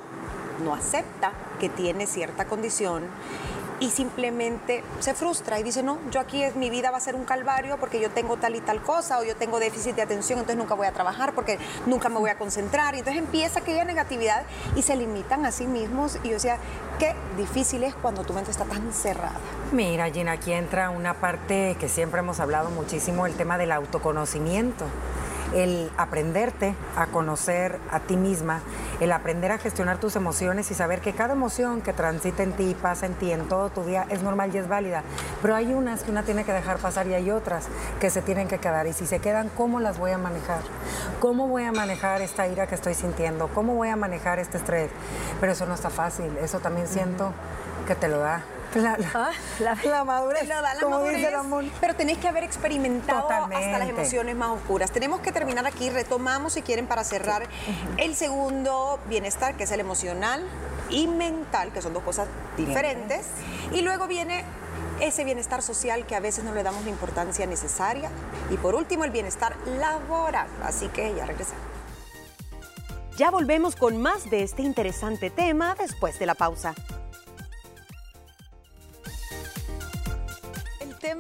no 0.61 0.73
acepta 0.73 1.31
que 1.59 1.69
tiene 1.69 2.07
cierta 2.07 2.45
condición 2.45 3.03
y 3.81 3.89
simplemente 3.89 4.83
se 4.99 5.15
frustra 5.15 5.59
y 5.59 5.63
dice, 5.63 5.81
no, 5.81 5.97
yo 6.11 6.19
aquí 6.19 6.43
es, 6.43 6.55
mi 6.55 6.69
vida 6.69 6.91
va 6.91 6.97
a 6.97 7.01
ser 7.01 7.15
un 7.15 7.25
calvario 7.25 7.77
porque 7.77 7.99
yo 7.99 8.11
tengo 8.11 8.37
tal 8.37 8.55
y 8.55 8.61
tal 8.61 8.79
cosa 8.81 9.17
o 9.17 9.23
yo 9.23 9.35
tengo 9.35 9.59
déficit 9.59 9.95
de 9.95 10.03
atención, 10.03 10.37
entonces 10.37 10.57
nunca 10.57 10.75
voy 10.75 10.85
a 10.85 10.91
trabajar 10.91 11.33
porque 11.33 11.57
nunca 11.87 12.07
me 12.07 12.19
voy 12.19 12.29
a 12.29 12.37
concentrar. 12.37 12.93
Y 12.93 12.99
entonces 12.99 13.21
empieza 13.21 13.59
aquella 13.59 13.83
negatividad 13.83 14.43
y 14.75 14.83
se 14.83 14.95
limitan 14.95 15.47
a 15.47 15.51
sí 15.51 15.65
mismos 15.65 16.19
y 16.23 16.35
o 16.35 16.39
sea, 16.39 16.59
qué 16.99 17.15
difícil 17.37 17.83
es 17.83 17.95
cuando 17.95 18.23
tu 18.23 18.33
mente 18.33 18.51
está 18.51 18.65
tan 18.65 18.93
cerrada. 18.93 19.39
Mira, 19.71 20.11
Gina, 20.11 20.33
aquí 20.33 20.53
entra 20.53 20.91
una 20.91 21.15
parte 21.15 21.75
que 21.79 21.89
siempre 21.89 22.19
hemos 22.19 22.39
hablado 22.39 22.69
muchísimo, 22.69 23.25
el 23.25 23.33
tema 23.33 23.57
del 23.57 23.71
autoconocimiento 23.71 24.85
el 25.53 25.91
aprenderte 25.97 26.75
a 26.95 27.07
conocer 27.07 27.79
a 27.91 27.99
ti 27.99 28.17
misma, 28.17 28.61
el 28.99 29.11
aprender 29.11 29.51
a 29.51 29.57
gestionar 29.57 29.97
tus 29.97 30.15
emociones 30.15 30.71
y 30.71 30.73
saber 30.73 31.01
que 31.01 31.13
cada 31.13 31.33
emoción 31.33 31.81
que 31.81 31.93
transita 31.93 32.43
en 32.43 32.53
ti, 32.53 32.75
pasa 32.79 33.05
en 33.05 33.13
ti, 33.15 33.31
en 33.31 33.47
todo 33.47 33.69
tu 33.69 33.83
día, 33.83 34.05
es 34.09 34.21
normal 34.23 34.51
y 34.53 34.57
es 34.57 34.67
válida. 34.67 35.03
Pero 35.41 35.55
hay 35.55 35.73
unas 35.73 36.03
que 36.03 36.11
una 36.11 36.23
tiene 36.23 36.43
que 36.43 36.53
dejar 36.53 36.77
pasar 36.77 37.07
y 37.07 37.13
hay 37.13 37.31
otras 37.31 37.67
que 37.99 38.09
se 38.09 38.21
tienen 38.21 38.47
que 38.47 38.59
quedar. 38.59 38.87
Y 38.87 38.93
si 38.93 39.05
se 39.05 39.19
quedan, 39.19 39.49
¿cómo 39.49 39.79
las 39.79 39.97
voy 39.97 40.11
a 40.11 40.17
manejar? 40.17 40.61
¿Cómo 41.19 41.47
voy 41.47 41.63
a 41.63 41.71
manejar 41.71 42.21
esta 42.21 42.47
ira 42.47 42.67
que 42.67 42.75
estoy 42.75 42.93
sintiendo? 42.93 43.47
¿Cómo 43.49 43.75
voy 43.75 43.89
a 43.89 43.95
manejar 43.95 44.39
este 44.39 44.57
estrés? 44.57 44.91
Pero 45.39 45.51
eso 45.51 45.65
no 45.65 45.73
está 45.73 45.89
fácil. 45.89 46.37
Eso 46.37 46.59
también 46.59 46.87
siento 46.87 47.33
que 47.87 47.95
te 47.95 48.07
lo 48.07 48.19
da 48.19 48.43
la, 48.75 48.97
ah, 49.13 49.31
la, 49.59 50.03
madurez, 50.03 50.49
como 50.81 51.03
dice 51.03 51.29
Ramón. 51.29 51.71
Pero 51.79 51.95
tenéis 51.95 52.17
que 52.19 52.27
haber 52.27 52.43
experimentado 52.43 53.29
hasta 53.29 53.79
las 53.79 53.89
emociones 53.89 54.35
más 54.35 54.49
oscuras. 54.49 54.91
Tenemos 54.91 55.21
que 55.21 55.31
terminar 55.31 55.65
aquí, 55.65 55.89
retomamos 55.89 56.53
si 56.53 56.61
quieren 56.61 56.87
para 56.87 57.03
cerrar 57.03 57.43
el 57.97 58.15
segundo 58.15 58.99
bienestar, 59.07 59.55
que 59.55 59.63
es 59.63 59.71
el 59.71 59.79
emocional 59.79 60.43
y 60.89 61.07
mental, 61.07 61.71
que 61.71 61.81
son 61.81 61.93
dos 61.93 62.03
cosas 62.03 62.27
diferentes. 62.57 63.25
Y 63.73 63.81
luego 63.81 64.07
viene 64.07 64.43
ese 64.99 65.23
bienestar 65.23 65.61
social 65.61 66.05
que 66.05 66.15
a 66.15 66.19
veces 66.19 66.43
no 66.43 66.53
le 66.53 66.63
damos 66.63 66.83
la 66.83 66.89
importancia 66.89 67.45
necesaria. 67.45 68.09
Y 68.49 68.57
por 68.57 68.75
último, 68.75 69.03
el 69.03 69.11
bienestar 69.11 69.55
laboral. 69.65 70.47
Así 70.63 70.87
que 70.89 71.13
ya 71.15 71.25
regresamos. 71.25 71.63
Ya 73.17 73.29
volvemos 73.29 73.75
con 73.75 74.01
más 74.01 74.29
de 74.29 74.43
este 74.43 74.61
interesante 74.61 75.29
tema 75.29 75.75
después 75.75 76.17
de 76.17 76.25
la 76.25 76.35
pausa. 76.35 76.73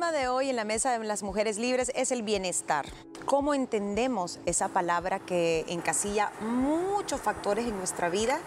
Tema 0.01 0.11
de 0.11 0.27
hoy 0.29 0.49
en 0.49 0.55
la 0.55 0.65
mesa 0.65 0.97
de 0.97 1.05
las 1.05 1.21
mujeres 1.21 1.59
libres 1.59 1.91
es 1.93 2.11
el 2.11 2.23
bienestar. 2.23 2.87
¿Cómo 3.31 3.53
entendemos 3.53 4.39
esa 4.45 4.67
palabra 4.67 5.19
que 5.19 5.63
encasilla 5.69 6.33
muchos 6.41 7.21
factores 7.21 7.65
en 7.65 7.77
nuestra 7.77 8.09
vida 8.09 8.37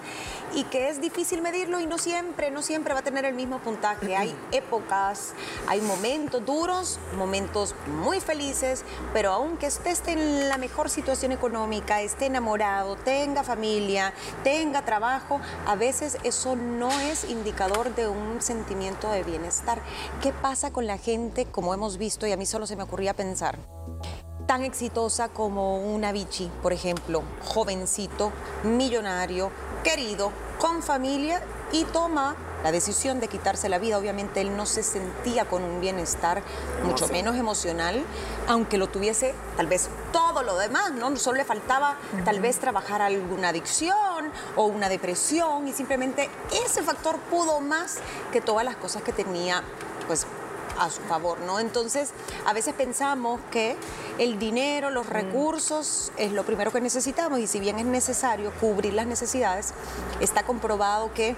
y 0.54 0.64
que 0.64 0.90
es 0.90 1.00
difícil 1.00 1.40
medirlo 1.40 1.80
y 1.80 1.86
no 1.86 1.96
siempre, 1.96 2.50
no 2.50 2.60
siempre 2.60 2.92
va 2.92 3.00
a 3.00 3.02
tener 3.02 3.24
el 3.24 3.32
mismo 3.32 3.60
puntaje? 3.60 4.14
Hay 4.14 4.36
épocas, 4.52 5.32
hay 5.68 5.80
momentos 5.80 6.44
duros, 6.44 6.98
momentos 7.16 7.74
muy 8.02 8.20
felices, 8.20 8.84
pero 9.14 9.32
aunque 9.32 9.68
esté 9.68 9.94
en 10.12 10.50
la 10.50 10.58
mejor 10.58 10.90
situación 10.90 11.32
económica, 11.32 12.02
esté 12.02 12.26
enamorado, 12.26 12.96
tenga 12.96 13.42
familia, 13.42 14.12
tenga 14.42 14.84
trabajo, 14.84 15.40
a 15.66 15.76
veces 15.76 16.18
eso 16.24 16.56
no 16.56 16.90
es 16.90 17.24
indicador 17.30 17.94
de 17.94 18.06
un 18.06 18.42
sentimiento 18.42 19.10
de 19.10 19.22
bienestar. 19.22 19.80
¿Qué 20.20 20.34
pasa 20.34 20.74
con 20.74 20.86
la 20.86 20.98
gente? 20.98 21.46
como 21.46 21.72
hemos 21.72 21.96
visto, 21.96 22.26
y 22.26 22.32
a 22.32 22.36
mí 22.36 22.44
solo 22.44 22.66
se 22.66 22.76
me 22.76 22.82
ocurría 22.82 23.14
pensar, 23.14 23.58
tan 24.46 24.62
exitosa 24.62 25.28
como 25.28 25.78
una 25.78 26.12
Vichy, 26.12 26.50
por 26.62 26.72
ejemplo, 26.72 27.22
jovencito, 27.44 28.32
millonario, 28.62 29.50
querido, 29.82 30.32
con 30.58 30.82
familia 30.82 31.42
y 31.72 31.84
toma 31.84 32.36
la 32.62 32.72
decisión 32.72 33.20
de 33.20 33.28
quitarse 33.28 33.68
la 33.68 33.78
vida. 33.78 33.98
Obviamente 33.98 34.40
él 34.40 34.56
no 34.56 34.64
se 34.64 34.82
sentía 34.82 35.44
con 35.44 35.62
un 35.62 35.80
bienestar, 35.80 36.42
mucho 36.84 37.08
menos 37.08 37.36
emocional, 37.36 38.02
aunque 38.48 38.78
lo 38.78 38.88
tuviese 38.88 39.34
tal 39.56 39.66
vez 39.66 39.88
todo 40.12 40.42
lo 40.42 40.56
demás, 40.56 40.92
¿no? 40.92 41.14
Solo 41.16 41.38
le 41.38 41.44
faltaba 41.44 41.96
tal 42.24 42.40
vez 42.40 42.58
trabajar 42.58 43.02
alguna 43.02 43.50
adicción 43.50 44.32
o 44.56 44.64
una 44.64 44.88
depresión 44.88 45.68
y 45.68 45.72
simplemente 45.72 46.30
ese 46.64 46.82
factor 46.82 47.18
pudo 47.30 47.60
más 47.60 47.96
que 48.32 48.40
todas 48.40 48.64
las 48.64 48.76
cosas 48.76 49.02
que 49.02 49.12
tenía 49.12 49.62
pues 50.06 50.26
a 50.78 50.90
su 50.90 51.00
favor, 51.02 51.40
¿no? 51.40 51.60
Entonces, 51.60 52.10
a 52.46 52.52
veces 52.52 52.74
pensamos 52.74 53.40
que 53.50 53.76
el 54.18 54.38
dinero, 54.38 54.90
los 54.90 55.06
mm. 55.06 55.10
recursos 55.10 56.12
es 56.16 56.32
lo 56.32 56.44
primero 56.44 56.70
que 56.70 56.80
necesitamos 56.80 57.38
y 57.38 57.46
si 57.46 57.60
bien 57.60 57.78
es 57.78 57.86
necesario 57.86 58.52
cubrir 58.60 58.94
las 58.94 59.06
necesidades, 59.06 59.74
está 60.20 60.44
comprobado 60.44 61.12
que 61.12 61.36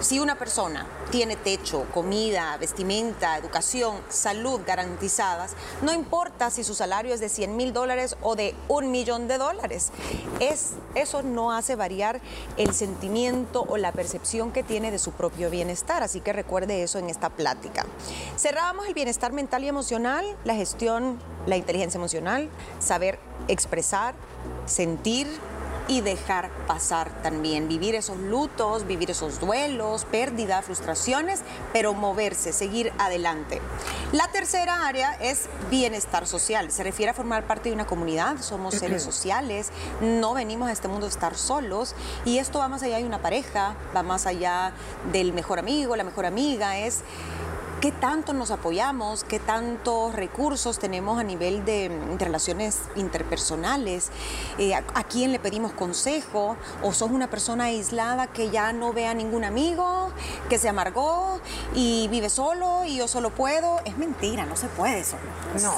si 0.00 0.18
una 0.18 0.36
persona 0.36 0.86
tiene 1.10 1.36
techo, 1.36 1.86
comida, 1.92 2.56
vestimenta, 2.58 3.36
educación, 3.38 3.96
salud 4.08 4.60
garantizadas, 4.66 5.54
no 5.82 5.92
importa 5.92 6.50
si 6.50 6.64
su 6.64 6.74
salario 6.74 7.14
es 7.14 7.20
de 7.20 7.28
100 7.28 7.56
mil 7.56 7.72
dólares 7.72 8.16
o 8.22 8.36
de 8.36 8.54
un 8.68 8.90
millón 8.90 9.28
de 9.28 9.38
dólares, 9.38 9.92
es, 10.40 10.72
eso 10.94 11.22
no 11.22 11.52
hace 11.52 11.76
variar 11.76 12.20
el 12.56 12.74
sentimiento 12.74 13.64
o 13.68 13.76
la 13.76 13.92
percepción 13.92 14.52
que 14.52 14.62
tiene 14.62 14.90
de 14.90 14.98
su 14.98 15.12
propio 15.12 15.50
bienestar, 15.50 16.02
así 16.02 16.20
que 16.20 16.32
recuerde 16.32 16.82
eso 16.82 16.98
en 16.98 17.08
esta 17.08 17.30
plática. 17.30 17.86
Cerramos 18.36 18.86
el 18.86 18.94
bienestar 18.94 19.32
mental 19.32 19.64
y 19.64 19.68
emocional, 19.68 20.24
la 20.44 20.54
gestión, 20.54 21.18
la 21.46 21.56
inteligencia 21.56 21.98
emocional, 21.98 22.50
saber 22.80 23.18
expresar, 23.48 24.14
sentir, 24.66 25.26
y 25.88 26.00
dejar 26.00 26.50
pasar 26.66 27.10
también, 27.22 27.68
vivir 27.68 27.94
esos 27.94 28.18
lutos, 28.18 28.86
vivir 28.86 29.10
esos 29.10 29.40
duelos, 29.40 30.04
pérdidas, 30.04 30.64
frustraciones, 30.64 31.42
pero 31.72 31.94
moverse, 31.94 32.52
seguir 32.52 32.92
adelante. 32.98 33.60
La 34.12 34.28
tercera 34.28 34.86
área 34.86 35.14
es 35.14 35.46
bienestar 35.70 36.26
social, 36.26 36.70
se 36.70 36.82
refiere 36.82 37.10
a 37.10 37.14
formar 37.14 37.46
parte 37.46 37.68
de 37.68 37.74
una 37.74 37.86
comunidad, 37.86 38.40
somos 38.40 38.74
seres 38.74 39.02
sociales, 39.02 39.70
no 40.00 40.34
venimos 40.34 40.68
a 40.68 40.72
este 40.72 40.88
mundo 40.88 41.06
a 41.06 41.08
estar 41.08 41.36
solos. 41.36 41.94
Y 42.24 42.38
esto 42.38 42.58
va 42.58 42.68
más 42.68 42.82
allá 42.82 42.98
de 42.98 43.04
una 43.04 43.22
pareja, 43.22 43.74
va 43.94 44.02
más 44.02 44.26
allá 44.26 44.72
del 45.12 45.32
mejor 45.32 45.58
amigo, 45.58 45.96
la 45.96 46.04
mejor 46.04 46.26
amiga, 46.26 46.78
es 46.78 47.02
qué 47.80 47.92
tanto 47.92 48.32
nos 48.32 48.50
apoyamos, 48.50 49.24
qué 49.24 49.38
tantos 49.38 50.14
recursos 50.14 50.78
tenemos 50.78 51.18
a 51.20 51.24
nivel 51.24 51.64
de, 51.64 51.90
relaciones 52.18 52.80
interpersonales, 52.96 54.10
eh, 54.58 54.74
a, 54.74 55.04
quién 55.04 55.32
le 55.32 55.38
pedimos 55.38 55.72
consejo, 55.72 56.56
o 56.82 56.92
sos 56.92 57.10
una 57.10 57.28
persona 57.28 57.64
aislada 57.64 58.26
que 58.28 58.50
ya 58.50 58.72
no 58.72 58.92
ve 58.92 59.06
a 59.06 59.14
ningún 59.14 59.44
amigo, 59.44 60.10
que 60.48 60.58
se 60.58 60.68
amargó 60.68 61.40
y 61.74 62.08
vive 62.08 62.30
solo 62.30 62.84
y 62.84 62.96
yo 62.96 63.08
solo 63.08 63.30
puedo. 63.30 63.80
Es 63.84 63.98
mentira, 63.98 64.46
no 64.46 64.56
se 64.56 64.68
puede 64.68 65.04
solo. 65.04 65.22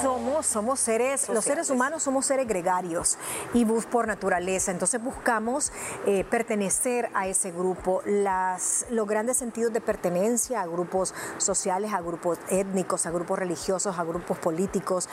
Somos, 0.01 0.45
somos 0.45 0.79
seres, 0.79 1.27
los 1.29 1.43
seres. 1.43 1.69
humanos 1.69 2.03
somos 2.03 2.25
seres 2.25 2.47
gregarios 2.47 3.17
y 3.53 3.65
bus 3.65 3.85
por 3.85 4.07
naturaleza, 4.07 4.71
entonces 4.71 5.01
buscamos 5.01 5.71
eh, 6.05 6.23
pertenecer 6.29 7.09
a 7.13 7.27
ese 7.27 7.51
grupo, 7.51 8.01
las, 8.05 8.85
los 8.89 9.07
grandes 9.07 9.37
sentidos 9.37 9.73
de 9.73 9.81
pertenencia 9.81 10.61
a 10.61 10.65
grupos 10.65 11.13
sociales 11.37 11.88
sociales, 11.89 11.99
a 11.99 12.01
grupos 12.01 12.39
étnicos, 12.49 13.05
a 13.05 13.11
grupos 13.11 13.39
religiosos, 13.39 13.97
a 13.97 14.03
grupos 14.03 14.37
políticos, 14.37 15.09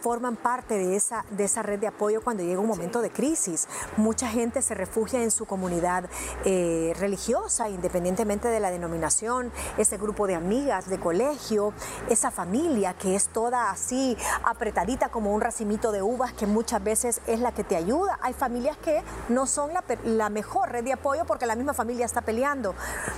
forman 0.00 0.36
parte 0.36 0.74
de 0.74 0.96
esa, 0.96 1.24
de 1.30 1.44
esa 1.44 1.62
red 1.62 1.78
de 1.78 1.86
apoyo 1.86 2.22
cuando 2.22 2.42
llega 2.42 2.60
un 2.60 2.66
momento 2.66 3.02
de 3.02 3.10
crisis. 3.10 3.68
Mucha 3.96 4.28
gente 4.28 4.62
se 4.62 4.74
refugia 4.74 5.22
en 5.22 5.30
su 5.30 5.46
comunidad 5.46 6.08
eh, 6.44 6.94
religiosa, 6.98 7.68
independientemente 7.68 8.48
de 8.48 8.60
la 8.60 8.70
denominación, 8.70 9.52
ese 9.78 9.98
grupo 9.98 10.26
de 10.26 10.34
amigas 10.34 10.88
de 10.88 10.98
colegio, 10.98 11.72
esa 12.08 12.30
familia 12.30 12.94
que 12.94 13.14
es 13.14 13.28
toda 13.28 13.70
así 13.70 14.16
apretadita 14.44 15.08
como 15.08 15.34
un 15.34 15.40
racimito 15.40 15.92
de 15.92 16.02
uvas 16.02 16.32
que 16.32 16.46
muchas 16.46 16.82
veces 16.82 17.20
es 17.26 17.40
la 17.40 17.52
que 17.52 17.64
te 17.64 17.76
ayuda. 17.76 18.18
Hay 18.22 18.32
familias 18.32 18.76
que 18.78 19.02
no 19.28 19.46
son 19.46 19.72
la, 19.72 19.84
la 20.04 20.28
mejor 20.30 20.70
red 20.70 20.84
de 20.84 20.92
apoyo 20.92 21.24
porque 21.26 21.46
la 21.46 21.56
misma 21.56 21.74
familia 21.74 22.06
está 22.06 22.20
peleando, 22.22 22.74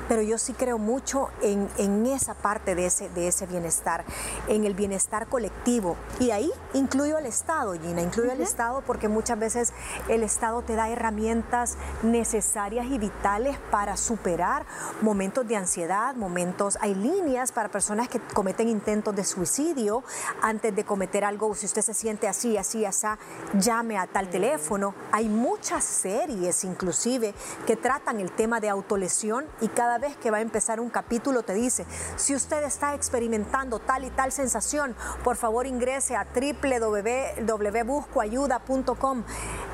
pero 0.09 0.23
yo 0.23 0.39
sí 0.39 0.53
creo 0.53 0.79
mucho 0.79 1.31
en, 1.43 1.69
en 1.79 2.07
esa 2.07 2.35
parte 2.35 2.75
de 2.75 2.87
ese, 2.87 2.96
de 2.99 3.29
ese 3.29 3.47
bienestar, 3.47 4.05
en 4.49 4.65
el 4.65 4.75
bienestar 4.75 5.29
colectivo. 5.29 5.97
Y 6.19 6.31
ahí 6.31 6.51
incluyo 6.75 7.17
al 7.17 7.27
Estado, 7.27 7.73
Gina, 7.75 8.03
incluyo 8.03 8.33
al 8.33 8.41
Estado 8.41 8.83
porque 8.87 9.09
muchas 9.09 9.39
veces 9.39 9.73
el 10.09 10.23
Estado 10.23 10.63
te 10.63 10.75
da 10.75 10.89
herramientas 10.89 11.77
necesarias 12.03 12.87
y 12.87 12.99
vitales 12.99 13.57
para 13.71 13.97
superar 13.97 14.67
momentos 15.01 15.47
de 15.47 15.57
ansiedad, 15.57 16.15
momentos, 16.17 16.79
hay 16.81 16.95
líneas 16.95 17.53
para 17.53 17.69
personas 17.69 18.09
que 18.09 18.21
cometen 18.21 18.69
intentos 18.69 19.15
de 19.15 19.25
suicidio 19.25 20.03
antes 20.43 20.75
de 20.75 20.85
cometer 20.85 21.25
algo, 21.25 21.55
si 21.55 21.67
usted 21.67 21.83
se 21.83 21.95
siente 21.95 22.29
así, 22.29 22.57
así, 22.57 22.85
así, 22.85 23.07
llame 23.55 23.99
a 23.99 24.07
tal 24.07 24.29
teléfono. 24.29 24.95
Hay 25.13 25.29
muchas 25.29 25.85
series 25.85 26.65
inclusive 26.65 27.35
que 27.67 27.77
tratan 27.77 28.21
el 28.21 28.31
tema 28.31 28.61
de 28.61 28.69
autolesión 28.69 29.45
y 29.61 29.69
cada 29.69 29.99
vez 29.99 30.17
que 30.17 30.31
va 30.31 30.39
a 30.39 30.41
empezar 30.41 30.81
un 30.81 30.91
capítulo 30.91 31.43
te 31.43 31.55
dice, 31.55 31.87
si 32.17 32.35
usted 32.35 32.63
está 32.65 32.86
experimentando 32.95 33.79
tal 33.79 34.05
y 34.05 34.11
tal 34.11 34.33
sensación, 34.33 34.95
por 35.25 35.37
favor 35.37 35.67
ingrese 35.67 36.17
a 36.17 36.27
www.buscoayuda.com. 36.35 39.25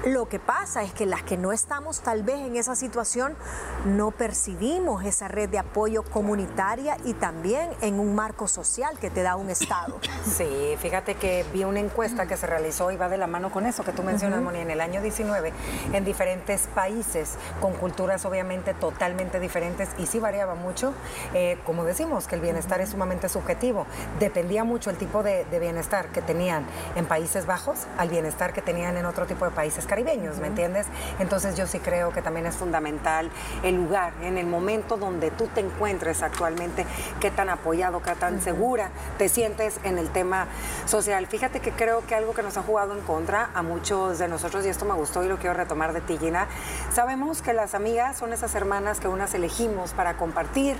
Lo 0.04 0.28
que 0.28 0.40
pasa 0.40 0.82
es 0.82 0.92
que 0.92 1.06
las 1.06 1.22
que 1.22 1.36
no 1.36 1.52
estamos 1.52 2.00
tal 2.00 2.24
vez 2.24 2.40
en 2.40 2.56
esa 2.56 2.74
situación 2.74 3.36
no 3.84 4.10
percibimos 4.10 5.04
esa 5.04 5.28
red 5.28 5.48
de 5.48 5.60
apoyo 5.60 6.02
comunitaria 6.02 6.96
y 7.04 7.14
también 7.14 7.70
en 7.82 8.00
un 8.00 8.14
marco 8.14 8.48
social 8.48 8.98
que 8.98 9.10
te 9.10 9.22
da 9.22 9.36
un 9.36 9.50
Estado. 9.50 9.98
Sí, 10.22 10.76
fíjate 10.78 11.16
que 11.16 11.44
vi 11.52 11.64
una 11.64 11.80
encuesta 11.80 12.26
que 12.26 12.36
se 12.36 12.46
realizó 12.46 12.90
y 12.90 12.96
va 12.96 13.08
de 13.08 13.18
la 13.18 13.26
mano 13.26 13.50
con 13.50 13.66
eso 13.66 13.84
que 13.84 13.92
tú 13.92 14.02
mencionas, 14.02 14.40
Moni, 14.40 14.60
en 14.60 14.70
el 14.70 14.80
año 14.80 15.02
19, 15.02 15.52
en 15.92 16.04
diferentes 16.04 16.68
países, 16.68 17.34
con 17.60 17.74
culturas 17.74 18.24
obviamente 18.24 18.72
totalmente 18.72 19.40
diferentes 19.40 19.90
y 19.98 20.06
sí 20.06 20.20
variaba 20.20 20.54
mucho. 20.54 20.94
Eh, 21.34 21.58
como 21.66 21.84
decimos, 21.84 22.28
que 22.28 22.36
el 22.36 22.40
bienestar 22.40 22.80
es 22.80 22.94
sumamente 23.02 23.28
subjetivo. 23.28 23.84
Dependía 24.20 24.62
mucho 24.62 24.88
el 24.88 24.96
tipo 24.96 25.24
de, 25.24 25.44
bienestar 25.58 26.06
que 26.08 26.22
tenían 26.22 26.64
en 26.94 27.04
Países 27.06 27.46
Bajos 27.46 27.86
al 27.98 28.08
bienestar 28.08 28.52
que 28.52 28.62
tenían 28.62 28.96
en 28.96 29.06
otro 29.06 29.26
tipo 29.26 29.44
de 29.44 29.50
países 29.50 29.86
caribeños, 29.86 30.38
¿me 30.38 30.46
entiendes? 30.46 30.86
Entonces 31.18 31.56
yo 31.56 31.66
sí 31.66 31.78
creo 31.80 32.12
que 32.12 32.22
también 32.22 32.46
es 32.46 32.54
fundamental 32.54 33.30
el 33.62 33.74
lugar, 33.74 34.12
en 34.22 34.38
el 34.38 34.46
momento 34.46 34.96
donde 34.96 35.30
tú 35.32 35.48
te 35.48 35.60
encuentres 35.60 36.22
actualmente, 36.22 36.86
qué 37.20 37.30
tan 37.30 37.48
apoyado, 37.48 38.02
qué 38.02 38.14
tan 38.14 38.40
segura 38.40 38.90
te 39.18 39.28
sientes 39.28 39.80
en 39.82 39.98
el 39.98 40.10
tema 40.10 40.46
social. 40.86 41.26
Fíjate 41.26 41.60
que 41.60 41.72
creo 41.72 42.06
que 42.06 42.14
algo 42.14 42.34
que 42.34 42.42
nos 42.42 42.56
ha 42.56 42.62
jugado 42.62 42.92
en 42.94 43.00
contra 43.00 43.50
a 43.54 43.62
muchos 43.62 44.18
de 44.18 44.28
nosotros, 44.28 44.64
y 44.64 44.68
esto 44.68 44.84
me 44.84 44.94
gustó 44.94 45.24
y 45.24 45.28
lo 45.28 45.38
quiero 45.38 45.54
retomar 45.54 45.92
de 45.92 46.00
ti, 46.00 46.18
Gina, 46.18 46.46
sabemos 46.92 47.42
que 47.42 47.52
las 47.52 47.74
amigas 47.74 48.16
son 48.16 48.32
esas 48.32 48.54
hermanas 48.54 49.00
que 49.00 49.08
unas 49.08 49.34
elegimos 49.34 49.92
para 49.92 50.16
compartir, 50.16 50.76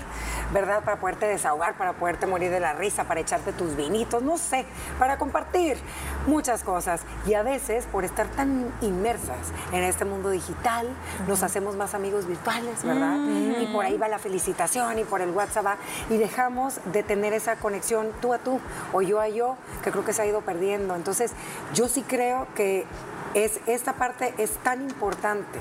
¿verdad? 0.53 0.83
Para 0.83 0.97
poderte 0.97 1.25
desahogar, 1.25 1.75
para 1.75 1.93
poderte 2.13 2.27
morir 2.27 2.51
de 2.51 2.59
la 2.59 2.73
risa, 2.73 3.05
para 3.05 3.21
echarte 3.21 3.53
tus 3.53 3.75
vinitos, 3.75 4.21
no 4.21 4.37
sé, 4.37 4.65
para 4.99 5.17
compartir 5.17 5.77
muchas 6.27 6.63
cosas. 6.63 7.01
Y 7.25 7.33
a 7.33 7.41
veces, 7.41 7.85
por 7.91 8.05
estar 8.05 8.27
tan 8.27 8.71
inmersas 8.81 9.51
en 9.71 9.83
este 9.83 10.05
mundo 10.05 10.29
digital, 10.29 10.87
nos 11.27 11.41
hacemos 11.41 11.75
más 11.75 11.95
amigos 11.95 12.27
virtuales, 12.27 12.83
¿verdad? 12.83 13.17
Y 13.59 13.67
por 13.73 13.85
ahí 13.85 13.97
va 13.97 14.07
la 14.07 14.19
felicitación 14.19 14.99
y 14.99 15.03
por 15.05 15.21
el 15.21 15.31
WhatsApp 15.31 15.65
va, 15.65 15.77
y 16.11 16.17
dejamos 16.17 16.79
de 16.91 17.01
tener 17.01 17.33
esa 17.33 17.55
conexión 17.55 18.11
tú 18.21 18.33
a 18.33 18.37
tú 18.37 18.59
o 18.91 19.01
yo 19.01 19.19
a 19.19 19.27
yo, 19.27 19.57
que 19.83 19.89
creo 19.89 20.05
que 20.05 20.13
se 20.13 20.21
ha 20.21 20.25
ido 20.27 20.41
perdiendo. 20.41 20.95
Entonces, 20.95 21.31
yo 21.73 21.87
sí 21.87 22.03
creo 22.03 22.47
que 22.53 22.85
es, 23.33 23.59
esta 23.67 23.93
parte 23.93 24.33
es 24.37 24.51
tan 24.57 24.81
importante 24.81 25.59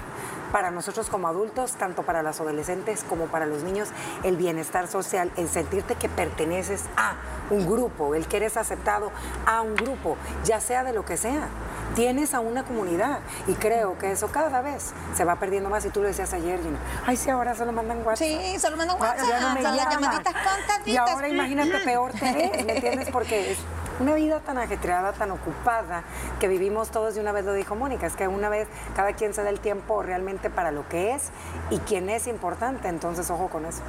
para 0.52 0.70
nosotros 0.70 1.08
como 1.08 1.26
adultos, 1.26 1.72
tanto 1.72 2.02
para 2.02 2.22
los 2.22 2.38
adolescentes 2.40 3.04
como 3.08 3.26
para 3.26 3.46
los 3.46 3.62
niños, 3.62 3.88
el 4.22 4.36
bienestar 4.36 4.86
social, 4.86 5.32
el 5.36 5.48
sentirte 5.48 5.94
que 5.94 6.08
perteneces 6.10 6.84
a 6.96 7.14
un 7.50 7.66
grupo, 7.66 8.14
el 8.14 8.26
que 8.26 8.36
eres 8.36 8.56
aceptado 8.56 9.10
a 9.46 9.62
un 9.62 9.74
grupo, 9.74 10.16
ya 10.44 10.60
sea 10.60 10.84
de 10.84 10.92
lo 10.92 11.04
que 11.04 11.16
sea. 11.16 11.48
Tienes 11.94 12.32
a 12.32 12.40
una 12.40 12.64
comunidad 12.64 13.20
y 13.46 13.54
creo 13.54 13.98
que 13.98 14.12
eso 14.12 14.28
cada 14.28 14.62
vez 14.62 14.92
se 15.14 15.24
va 15.24 15.36
perdiendo 15.36 15.68
más. 15.68 15.84
Y 15.84 15.90
tú 15.90 16.00
lo 16.00 16.08
decías 16.08 16.32
ayer, 16.32 16.60
Gina. 16.62 16.78
Ay, 17.06 17.16
sí, 17.16 17.28
ahora 17.28 17.54
solo 17.54 17.72
mandan 17.72 17.98
WhatsApp. 17.98 18.26
Sí, 18.26 18.58
solo 18.58 18.76
mandan 18.76 19.00
WhatsApp. 19.00 19.28
Ya 19.28 19.40
no 19.40 19.54
me 19.54 19.62
las 19.62 19.76
llamaditas 19.76 20.34
Y 20.86 20.96
ahora 20.96 21.28
imagínate 21.28 21.78
peor 21.80 22.12
te 22.12 22.64
¿me 22.64 22.74
entiendes? 22.74 23.10
Porque 23.10 23.52
es, 23.52 23.58
una 24.02 24.14
vida 24.14 24.40
tan 24.40 24.58
ajetreada, 24.58 25.12
tan 25.12 25.30
ocupada, 25.30 26.02
que 26.40 26.48
vivimos 26.48 26.90
todos, 26.90 27.14
de 27.14 27.20
una 27.20 27.32
vez 27.32 27.44
lo 27.44 27.54
dijo 27.54 27.76
Mónica, 27.76 28.06
es 28.06 28.14
que 28.14 28.26
una 28.28 28.48
vez 28.48 28.68
cada 28.96 29.12
quien 29.12 29.32
se 29.32 29.42
da 29.42 29.50
el 29.50 29.60
tiempo 29.60 30.02
realmente 30.02 30.50
para 30.50 30.72
lo 30.72 30.88
que 30.88 31.14
es 31.14 31.30
y 31.70 31.78
quién 31.78 32.10
es 32.10 32.26
importante, 32.26 32.88
entonces 32.88 33.30
ojo 33.30 33.48
con 33.48 33.64
eso. 33.64 33.80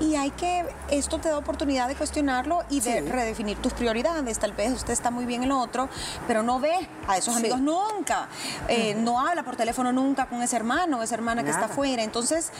Y 0.00 0.16
hay 0.16 0.30
que, 0.30 0.64
esto 0.90 1.18
te 1.18 1.28
da 1.28 1.38
oportunidad 1.38 1.86
de 1.86 1.94
cuestionarlo 1.94 2.64
y 2.70 2.80
de 2.80 3.02
redefinir 3.02 3.58
tus 3.58 3.74
prioridades, 3.74 4.38
tal 4.38 4.52
vez 4.52 4.72
usted 4.72 4.92
está 4.92 5.10
muy 5.10 5.26
bien 5.26 5.42
en 5.42 5.50
lo 5.50 5.60
otro, 5.60 5.88
pero 6.26 6.42
no 6.42 6.60
ve 6.60 6.88
a 7.06 7.18
esos 7.18 7.36
amigos 7.36 7.60
nunca, 7.60 8.28
eh, 8.68 8.94
no 8.94 9.20
habla 9.20 9.42
por 9.42 9.56
teléfono 9.56 9.92
nunca 9.92 10.26
con 10.26 10.42
ese 10.42 10.56
hermano 10.56 10.98
o 10.98 11.02
esa 11.02 11.14
hermana 11.14 11.44
que 11.44 11.50
está 11.50 11.66
afuera, 11.66 12.02
entonces 12.02 12.50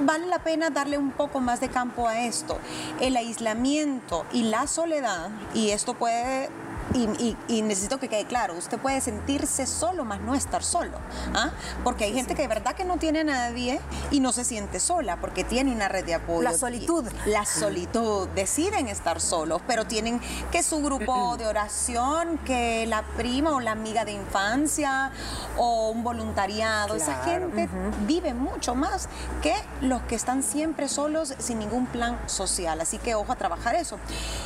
vale 0.00 0.26
la 0.26 0.38
pena 0.40 0.70
darle 0.70 0.98
un 0.98 1.10
poco 1.10 1.40
más 1.40 1.60
de 1.60 1.68
campo 1.68 2.08
a 2.08 2.20
esto. 2.20 2.58
El 3.00 3.16
aislamiento 3.16 4.24
y 4.32 4.44
la 4.44 4.66
soledad, 4.66 5.30
y 5.54 5.70
esto 5.70 5.94
puede 5.94 6.50
y, 6.94 7.62
necesito 7.62 7.98
que 7.98 8.08
quede 8.08 8.24
claro, 8.26 8.54
usted 8.54 8.78
puede 8.78 9.00
sentirse 9.00 9.66
solo, 9.66 10.04
más 10.04 10.20
no 10.20 10.34
estar 10.34 10.62
solo. 10.62 10.98
¿ah? 11.34 11.50
Porque 11.84 12.04
hay 12.04 12.12
gente 12.12 12.34
que 12.34 12.42
de 12.42 12.48
verdad 12.48 12.74
que 12.74 12.84
no 12.84 12.96
tiene 12.96 13.20
a 13.20 13.24
nadie 13.24 13.80
y 14.10 14.20
no 14.20 14.32
se 14.32 14.44
siente 14.44 14.80
sola, 14.80 15.16
porque 15.20 15.44
tiene 15.44 15.72
una 15.72 15.88
red 15.88 16.04
de 16.04 16.14
apoyo. 16.14 16.42
La 16.42 16.56
solitud. 16.56 17.04
La 17.26 17.44
solitud. 17.44 18.28
Deciden 18.28 18.88
estar 18.88 19.20
solos, 19.20 19.62
pero 19.66 19.86
tienen 19.86 20.20
que 20.50 20.62
su 20.62 20.82
grupo 20.82 21.36
de 21.36 21.46
oración, 21.46 22.38
que 22.38 22.86
la 22.86 23.02
prima 23.16 23.52
o 23.52 23.60
la 23.60 23.72
amiga 23.72 24.04
de 24.04 24.12
infancia 24.12 25.10
o 25.56 25.90
un 25.90 26.04
voluntariado. 26.04 26.94
Esa 26.94 27.22
gente 27.24 27.68
vive 28.06 28.34
mucho 28.34 28.74
más 28.74 29.08
que 29.42 29.54
los 29.80 30.02
que 30.02 30.14
están 30.14 30.42
siempre 30.42 30.88
solos 30.88 31.34
sin 31.38 31.58
ningún 31.58 31.86
plan 31.86 32.18
social. 32.26 32.80
Así 32.80 32.98
que 32.98 33.14
ojo 33.14 33.32
a 33.32 33.36
trabajar 33.36 33.74
eso. 33.74 33.98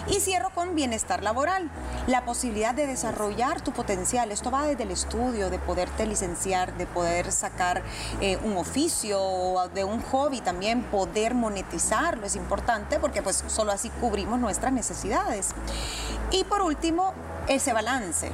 Y 0.09 0.21
cierro 0.21 0.51
con 0.51 0.75
bienestar 0.75 1.23
laboral. 1.23 1.71
La 2.07 2.25
posibilidad 2.31 2.73
de 2.77 2.87
desarrollar 2.87 3.61
tu 3.61 3.73
potencial. 3.73 4.31
Esto 4.31 4.53
va 4.53 4.65
desde 4.65 4.85
el 4.85 4.93
estudio, 4.93 5.51
de 5.51 5.59
poderte 5.59 6.07
licenciar, 6.07 6.73
de 6.77 6.87
poder 6.87 7.33
sacar 7.33 7.83
eh, 8.21 8.39
un 8.45 8.57
oficio, 8.57 9.19
de 9.75 9.83
un 9.83 10.01
hobby 10.01 10.41
también, 10.41 10.85
poder 10.85 11.35
monetizarlo 11.35 12.25
es 12.25 12.37
importante 12.37 13.01
porque 13.01 13.21
pues 13.21 13.43
solo 13.49 13.73
así 13.73 13.91
cubrimos 14.01 14.39
nuestras 14.39 14.73
necesidades. 14.73 15.49
Y 16.31 16.45
por 16.45 16.63
último, 16.63 17.15
ese 17.49 17.73
balance 17.73 18.31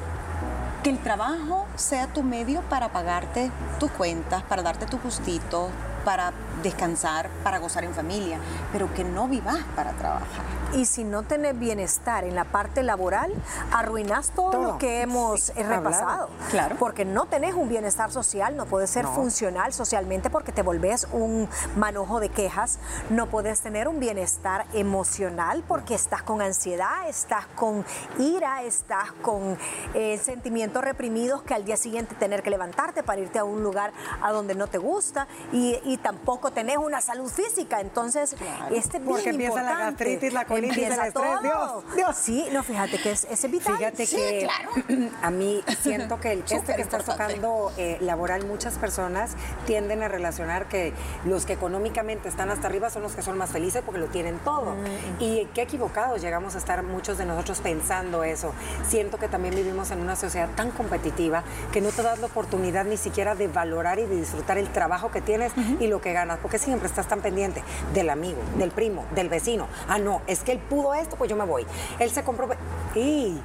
que 0.82 0.90
el 0.90 0.98
trabajo 1.02 1.66
sea 1.76 2.06
tu 2.06 2.22
medio 2.22 2.60
para 2.68 2.92
pagarte 2.92 3.50
tus 3.80 3.90
cuentas, 3.92 4.42
para 4.42 4.62
darte 4.62 4.84
tu 4.84 4.98
gustito, 4.98 5.70
para 6.06 6.32
descansar, 6.62 7.28
para 7.42 7.58
gozar 7.58 7.82
en 7.82 7.92
familia, 7.92 8.38
pero 8.72 8.94
que 8.94 9.02
no 9.02 9.26
vivas 9.26 9.58
para 9.74 9.90
trabajar. 9.94 10.44
Y 10.72 10.84
si 10.84 11.02
no 11.02 11.24
tenés 11.24 11.58
bienestar 11.58 12.22
en 12.22 12.36
la 12.36 12.44
parte 12.44 12.84
laboral, 12.84 13.32
arruinas 13.72 14.30
todo, 14.30 14.62
lo 14.62 14.78
que 14.78 15.00
hemos 15.00 15.52
repasado. 15.54 16.28
Claro. 16.50 16.76
Porque 16.78 17.04
no 17.04 17.26
tenés 17.26 17.54
un 17.54 17.68
bienestar 17.68 18.12
social, 18.12 18.56
no 18.56 18.66
puedes 18.66 18.90
ser 18.90 19.04
funcional 19.06 19.72
socialmente 19.72 20.30
porque 20.30 20.52
te 20.52 20.62
volvés 20.62 21.08
un 21.12 21.48
manojo 21.76 22.20
de 22.20 22.28
quejas, 22.28 22.78
no 23.10 23.26
puedes 23.26 23.60
tener 23.60 23.88
un 23.88 23.98
bienestar 23.98 24.66
emocional 24.74 25.64
porque 25.66 25.94
estás 25.94 26.22
con 26.22 26.40
ansiedad, 26.40 27.08
estás 27.08 27.46
con 27.56 27.84
ira, 28.18 28.62
estás 28.62 29.10
con 29.22 29.58
eh, 29.94 30.20
sentimientos 30.22 30.84
reprimidos 30.84 31.42
que 31.42 31.54
al 31.54 31.64
día 31.64 31.76
siguiente 31.76 32.14
tener 32.14 32.44
que 32.44 32.50
levantarte 32.50 33.02
para 33.02 33.20
irte 33.20 33.40
a 33.40 33.44
un 33.44 33.64
lugar 33.64 33.92
a 34.22 34.30
donde 34.30 34.54
no 34.54 34.68
te 34.68 34.78
gusta. 34.78 35.26
Y, 35.52 35.80
y 35.84 35.95
tampoco 35.96 36.26
tampoco 36.26 36.50
tenés 36.50 36.76
una 36.78 37.00
salud 37.00 37.30
física. 37.30 37.80
Entonces, 37.80 38.34
este 38.72 38.96
es 38.96 39.02
Porque 39.04 39.30
empieza 39.30 39.62
la 39.62 39.76
gastritis, 39.78 40.32
la 40.32 40.44
colitis, 40.44 40.78
el 40.78 40.92
estrés. 40.92 41.42
Dios, 41.42 41.94
Dios. 41.94 42.16
Sí, 42.16 42.48
no, 42.52 42.64
fíjate 42.64 42.98
que 42.98 43.12
es, 43.12 43.28
es 43.30 43.48
vital. 43.48 43.76
Fíjate 43.76 44.06
que 44.08 44.48
a 45.22 45.30
mí 45.30 45.62
siento 45.82 46.18
que 46.18 46.32
el 46.32 46.44
este 46.50 46.74
que 46.74 46.82
estás 46.82 47.04
tocando 47.04 47.72
eh, 47.76 47.98
laboral, 48.00 48.44
muchas 48.44 48.74
personas 48.74 49.36
tienden 49.66 50.02
a 50.02 50.08
relacionar 50.08 50.66
que 50.66 50.92
los 51.24 51.46
que 51.46 51.52
económicamente 51.52 52.28
están 52.28 52.50
hasta 52.50 52.66
arriba 52.66 52.90
son 52.90 53.02
los 53.02 53.14
que 53.14 53.22
son 53.22 53.38
más 53.38 53.50
felices 53.50 53.82
porque 53.84 54.00
lo 54.00 54.08
tienen 54.08 54.38
todo. 54.40 54.74
Mm. 54.74 55.20
Y 55.20 55.48
qué 55.54 55.62
equivocados 55.62 56.20
llegamos 56.20 56.56
a 56.56 56.58
estar 56.58 56.82
muchos 56.82 57.18
de 57.18 57.24
nosotros 57.24 57.60
pensando 57.60 58.24
eso. 58.24 58.52
Siento 58.88 59.18
que 59.18 59.28
también 59.28 59.54
vivimos 59.54 59.92
en 59.92 60.00
una 60.00 60.16
sociedad 60.16 60.48
tan 60.56 60.72
competitiva 60.72 61.44
que 61.72 61.80
no 61.80 61.90
te 61.90 62.02
das 62.02 62.18
la 62.18 62.26
oportunidad 62.26 62.84
ni 62.84 62.96
siquiera 62.96 63.36
de 63.36 63.46
valorar 63.46 64.00
y 64.00 64.06
de 64.06 64.16
disfrutar 64.16 64.58
el 64.58 64.68
trabajo 64.72 65.12
que 65.12 65.20
tienes 65.20 65.52
y 65.78 65.85
lo 65.86 66.00
que 66.00 66.12
ganas, 66.12 66.38
porque 66.40 66.58
siempre 66.58 66.88
estás 66.88 67.08
tan 67.08 67.20
pendiente 67.20 67.62
del 67.94 68.10
amigo, 68.10 68.38
del 68.58 68.70
primo, 68.70 69.04
del 69.14 69.28
vecino. 69.28 69.66
Ah, 69.88 69.98
no, 69.98 70.22
es 70.26 70.40
que 70.40 70.52
él 70.52 70.58
pudo 70.58 70.94
esto, 70.94 71.16
pues 71.16 71.30
yo 71.30 71.36
me 71.36 71.44
voy. 71.44 71.66
Él 71.98 72.10
se 72.10 72.22
compró... 72.22 72.48
Y 72.94 73.38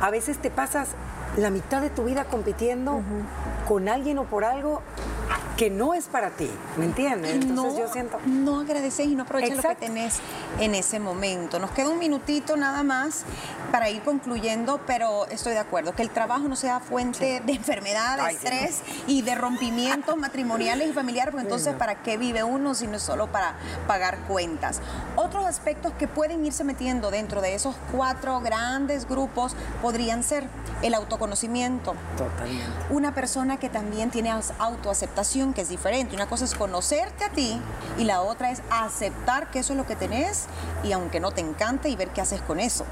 a 0.00 0.10
veces 0.10 0.38
te 0.38 0.50
pasas 0.50 0.88
la 1.36 1.50
mitad 1.50 1.82
de 1.82 1.90
tu 1.90 2.04
vida 2.04 2.24
compitiendo 2.24 3.00
con 3.68 3.88
alguien 3.88 4.18
o 4.18 4.24
por 4.24 4.44
algo 4.44 4.82
que 5.56 5.70
no 5.70 5.94
es 5.94 6.06
para 6.06 6.30
ti, 6.30 6.50
¿me 6.76 6.84
entiendes? 6.84 7.32
Entonces 7.34 7.78
yo 7.78 7.92
siento... 7.92 8.18
No 8.26 8.60
agradeces 8.60 9.06
y 9.06 9.14
no 9.14 9.22
aprovechas 9.22 9.56
lo 9.56 9.62
que 9.62 9.74
tenés 9.76 10.20
en 10.58 10.74
ese 10.74 10.98
momento. 10.98 11.58
Nos 11.58 11.70
queda 11.70 11.90
un 11.90 11.98
minutito 11.98 12.56
nada 12.56 12.82
más 12.82 13.24
para 13.70 13.90
ir 13.90 14.02
concluyendo, 14.02 14.80
pero 14.86 15.26
estoy 15.26 15.52
de 15.52 15.58
acuerdo, 15.58 15.94
que 15.94 16.02
el 16.02 16.10
trabajo 16.10 16.48
no 16.48 16.56
sea 16.56 16.80
fuente 16.80 17.40
de 17.44 17.52
enfermedad, 17.52 18.24
de 18.24 18.32
estrés 18.32 18.82
y 19.06 19.22
de 19.22 19.34
rompimientos 19.34 20.16
matrimoniales 20.18 20.88
y 20.88 20.92
familiares, 20.92 21.32
porque 21.32 21.44
entonces 21.44 21.74
¿para 21.74 22.02
qué 22.02 22.16
vive 22.16 22.42
uno 22.42 22.74
si 22.74 22.86
no 22.86 22.96
es 22.96 23.02
solo 23.02 23.28
para 23.28 23.54
pagar 23.86 24.18
cuentas? 24.26 24.80
Otros 25.16 25.44
aspectos 25.44 25.92
que 25.98 26.08
pueden 26.08 26.44
irse 26.44 26.64
metiendo 26.64 27.10
dentro 27.10 27.40
de 27.40 27.54
esos 27.54 27.76
cuatro 27.92 28.40
grandes 28.40 29.08
grupos 29.08 29.56
podrían 29.82 30.22
ser 30.22 30.44
el 30.82 30.94
autoconocimiento. 30.94 31.94
Totalmente. 32.16 32.64
Una 32.90 33.14
persona 33.14 33.58
que 33.58 33.68
también 33.68 34.10
tiene 34.10 34.30
autoaceptación 34.58 35.43
que 35.52 35.62
es 35.62 35.68
diferente. 35.68 36.14
Una 36.14 36.26
cosa 36.26 36.44
es 36.44 36.54
conocerte 36.54 37.24
a 37.24 37.30
ti 37.30 37.60
y 37.98 38.04
la 38.04 38.22
otra 38.22 38.50
es 38.50 38.62
aceptar 38.70 39.50
que 39.50 39.60
eso 39.60 39.72
es 39.72 39.76
lo 39.76 39.86
que 39.86 39.96
tenés 39.96 40.46
y 40.82 40.92
aunque 40.92 41.20
no 41.20 41.32
te 41.32 41.40
encante 41.40 41.88
y 41.88 41.96
ver 41.96 42.08
qué 42.08 42.20
haces 42.20 42.40
con 42.40 42.60
eso. 42.60 42.84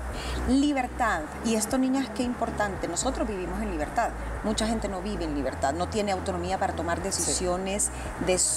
Libertad. 0.48 1.22
Y 1.44 1.54
esto, 1.54 1.78
niñas, 1.78 2.08
qué 2.14 2.22
importante. 2.22 2.88
Nosotros 2.88 3.26
vivimos 3.26 3.60
en 3.62 3.70
libertad. 3.70 4.10
Mucha 4.44 4.66
gente 4.66 4.88
no 4.88 5.00
vive 5.00 5.24
en 5.24 5.36
libertad, 5.36 5.72
no 5.72 5.88
tiene 5.88 6.10
autonomía 6.10 6.58
para 6.58 6.72
tomar 6.72 7.00
decisiones 7.00 7.90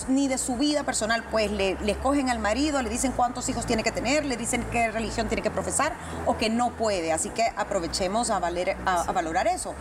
ni 0.08 0.28
de 0.28 0.38
su 0.38 0.56
vida 0.58 0.84
personal. 0.84 1.24
Pues 1.30 1.52
le, 1.52 1.76
le 1.82 1.92
escogen 1.92 2.30
al 2.30 2.40
marido, 2.40 2.82
le 2.82 2.90
dicen 2.90 3.12
cuántos 3.12 3.48
hijos 3.50 3.66
tiene 3.66 3.84
que 3.84 3.92
tener, 3.92 4.26
le 4.26 4.36
dicen 4.36 4.66
qué 4.72 4.90
religión 4.92 5.28
tiene 5.28 5.44
que 5.44 5.52
profesar 5.52 5.94
o 6.26 6.38
que 6.38 6.50
no 6.50 6.72
puede. 6.72 7.14
Así 7.14 7.30
que 7.30 7.44
aprovechemos 7.56 8.32
a, 8.32 8.40
valer, 8.40 8.76
a 8.86 9.12
valorar 9.12 9.48
eso. 9.48 9.76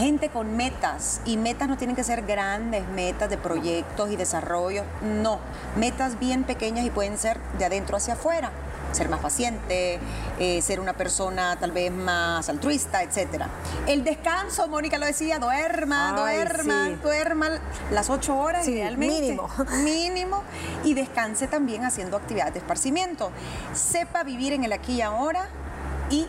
Gente 0.00 0.30
con 0.30 0.56
metas 0.56 1.20
y 1.26 1.36
metas 1.36 1.68
no 1.68 1.76
tienen 1.76 1.94
que 1.94 2.04
ser 2.04 2.22
grandes 2.22 2.88
metas 2.88 3.28
de 3.28 3.36
proyectos 3.36 4.10
y 4.10 4.16
desarrollo, 4.16 4.82
no, 5.02 5.40
metas 5.76 6.18
bien 6.18 6.44
pequeñas 6.44 6.86
y 6.86 6.90
pueden 6.90 7.18
ser 7.18 7.38
de 7.58 7.66
adentro 7.66 7.98
hacia 7.98 8.14
afuera 8.14 8.50
ser 8.92 9.10
más 9.10 9.20
paciente, 9.20 10.00
eh, 10.38 10.62
ser 10.62 10.80
una 10.80 10.94
persona 10.94 11.56
tal 11.60 11.70
vez 11.70 11.92
más 11.92 12.48
altruista, 12.48 13.02
etc. 13.02 13.44
El 13.86 14.02
descanso, 14.02 14.66
Mónica 14.68 14.96
lo 14.96 15.04
decía, 15.04 15.38
duerma, 15.38 16.12
duerma, 16.12 16.88
duerma 17.02 17.50
las 17.92 18.08
ocho 18.08 18.36
horas 18.38 18.66
realmente 18.66 19.20
Mínimo. 19.20 19.48
Mínimo. 19.84 20.42
Y 20.82 20.94
descanse 20.94 21.46
también 21.46 21.84
haciendo 21.84 22.16
actividades 22.16 22.54
de 22.54 22.60
esparcimiento. 22.60 23.30
Sepa 23.74 24.24
vivir 24.24 24.54
en 24.54 24.64
el 24.64 24.72
aquí 24.72 24.94
y 24.94 25.02
ahora 25.02 25.48
y 26.10 26.26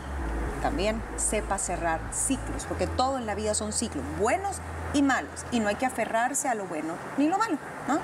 también 0.62 1.02
sepa 1.16 1.58
cerrar 1.58 2.00
ciclos, 2.12 2.64
porque 2.66 2.86
todo 2.86 3.18
en 3.18 3.26
la 3.26 3.34
vida 3.34 3.54
son 3.54 3.72
ciclos, 3.72 4.04
buenos 4.18 4.58
y 4.94 5.02
malos, 5.02 5.44
y 5.50 5.60
no 5.60 5.68
hay 5.68 5.74
que 5.74 5.86
aferrarse 5.86 6.48
a 6.48 6.54
lo 6.54 6.66
bueno 6.66 6.94
ni 7.18 7.28
lo 7.28 7.36
malo. 7.36 7.58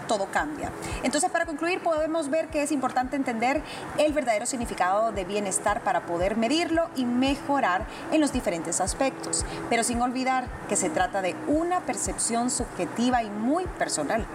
Todo 0.08 0.26
cambia. 0.26 0.72
Entonces, 1.04 1.30
para 1.30 1.46
concluir, 1.46 1.80
podemos 1.80 2.30
ver 2.30 2.48
que 2.48 2.62
es 2.62 2.72
importante 2.72 3.14
entender 3.14 3.62
el 3.96 4.12
verdadero 4.12 4.44
significado 4.44 5.12
de 5.12 5.24
bienestar 5.24 5.82
para 5.82 6.04
poder 6.04 6.36
medirlo 6.36 6.88
y 6.96 7.04
mejorar 7.04 7.86
en 8.10 8.20
los 8.20 8.32
diferentes 8.32 8.80
aspectos, 8.80 9.46
pero 9.70 9.84
sin 9.84 10.02
olvidar 10.02 10.46
que 10.68 10.74
se 10.74 10.90
trata 10.90 11.22
de 11.22 11.36
una 11.46 11.80
percepción 11.80 12.50
subjetiva 12.50 13.22
y 13.22 13.30
muy 13.30 13.66
personal, 13.78 14.26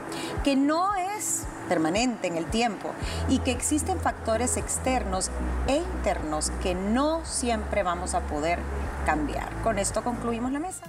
que 0.45 0.55
no 0.55 0.95
es 0.95 1.43
permanente 1.73 2.27
en 2.27 2.37
el 2.37 2.45
tiempo 2.45 2.91
y 3.29 3.39
que 3.39 3.49
existen 3.49 3.99
factores 3.99 4.57
externos 4.57 5.31
e 5.67 5.77
internos 5.77 6.51
que 6.61 6.75
no 6.75 7.25
siempre 7.25 7.81
vamos 7.81 8.13
a 8.13 8.19
poder 8.19 8.59
cambiar. 9.07 9.49
Con 9.63 9.79
esto 9.79 10.03
concluimos 10.03 10.51
la 10.51 10.59
mesa. 10.59 10.83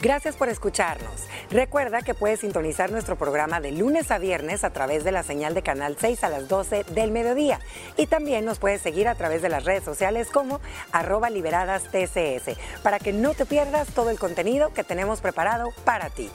Gracias 0.00 0.36
por 0.36 0.50
escucharnos. 0.50 1.24
Recuerda 1.50 2.02
que 2.02 2.12
puedes 2.12 2.40
sintonizar 2.40 2.90
nuestro 2.90 3.16
programa 3.16 3.60
de 3.60 3.72
lunes 3.72 4.10
a 4.10 4.18
viernes 4.18 4.62
a 4.62 4.70
través 4.70 5.04
de 5.04 5.12
la 5.12 5.22
señal 5.22 5.54
de 5.54 5.62
Canal 5.62 5.96
6 5.98 6.22
a 6.22 6.28
las 6.28 6.48
12 6.48 6.84
del 6.84 7.12
mediodía. 7.12 7.60
Y 7.96 8.06
también 8.06 8.44
nos 8.44 8.58
puedes 8.58 8.82
seguir 8.82 9.08
a 9.08 9.14
través 9.14 9.40
de 9.40 9.48
las 9.48 9.64
redes 9.64 9.84
sociales 9.84 10.28
como 10.30 10.60
arroba 10.92 11.30
liberadas 11.30 11.84
TCS 11.84 12.58
para 12.82 12.98
que 12.98 13.14
no 13.14 13.32
te 13.32 13.46
pierdas 13.46 13.88
todo 13.88 14.10
el 14.10 14.18
contenido 14.18 14.72
que 14.74 14.84
tenemos 14.84 15.22
preparado 15.22 15.72
para 15.84 16.10
ti. 16.10 16.30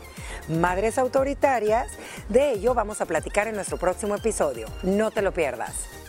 Madres 0.47 0.97
autoritarias, 0.97 1.91
de 2.29 2.53
ello 2.53 2.73
vamos 2.73 2.99
a 2.99 3.05
platicar 3.05 3.47
en 3.47 3.55
nuestro 3.55 3.77
próximo 3.77 4.15
episodio. 4.15 4.67
No 4.81 5.11
te 5.11 5.21
lo 5.21 5.33
pierdas. 5.33 6.00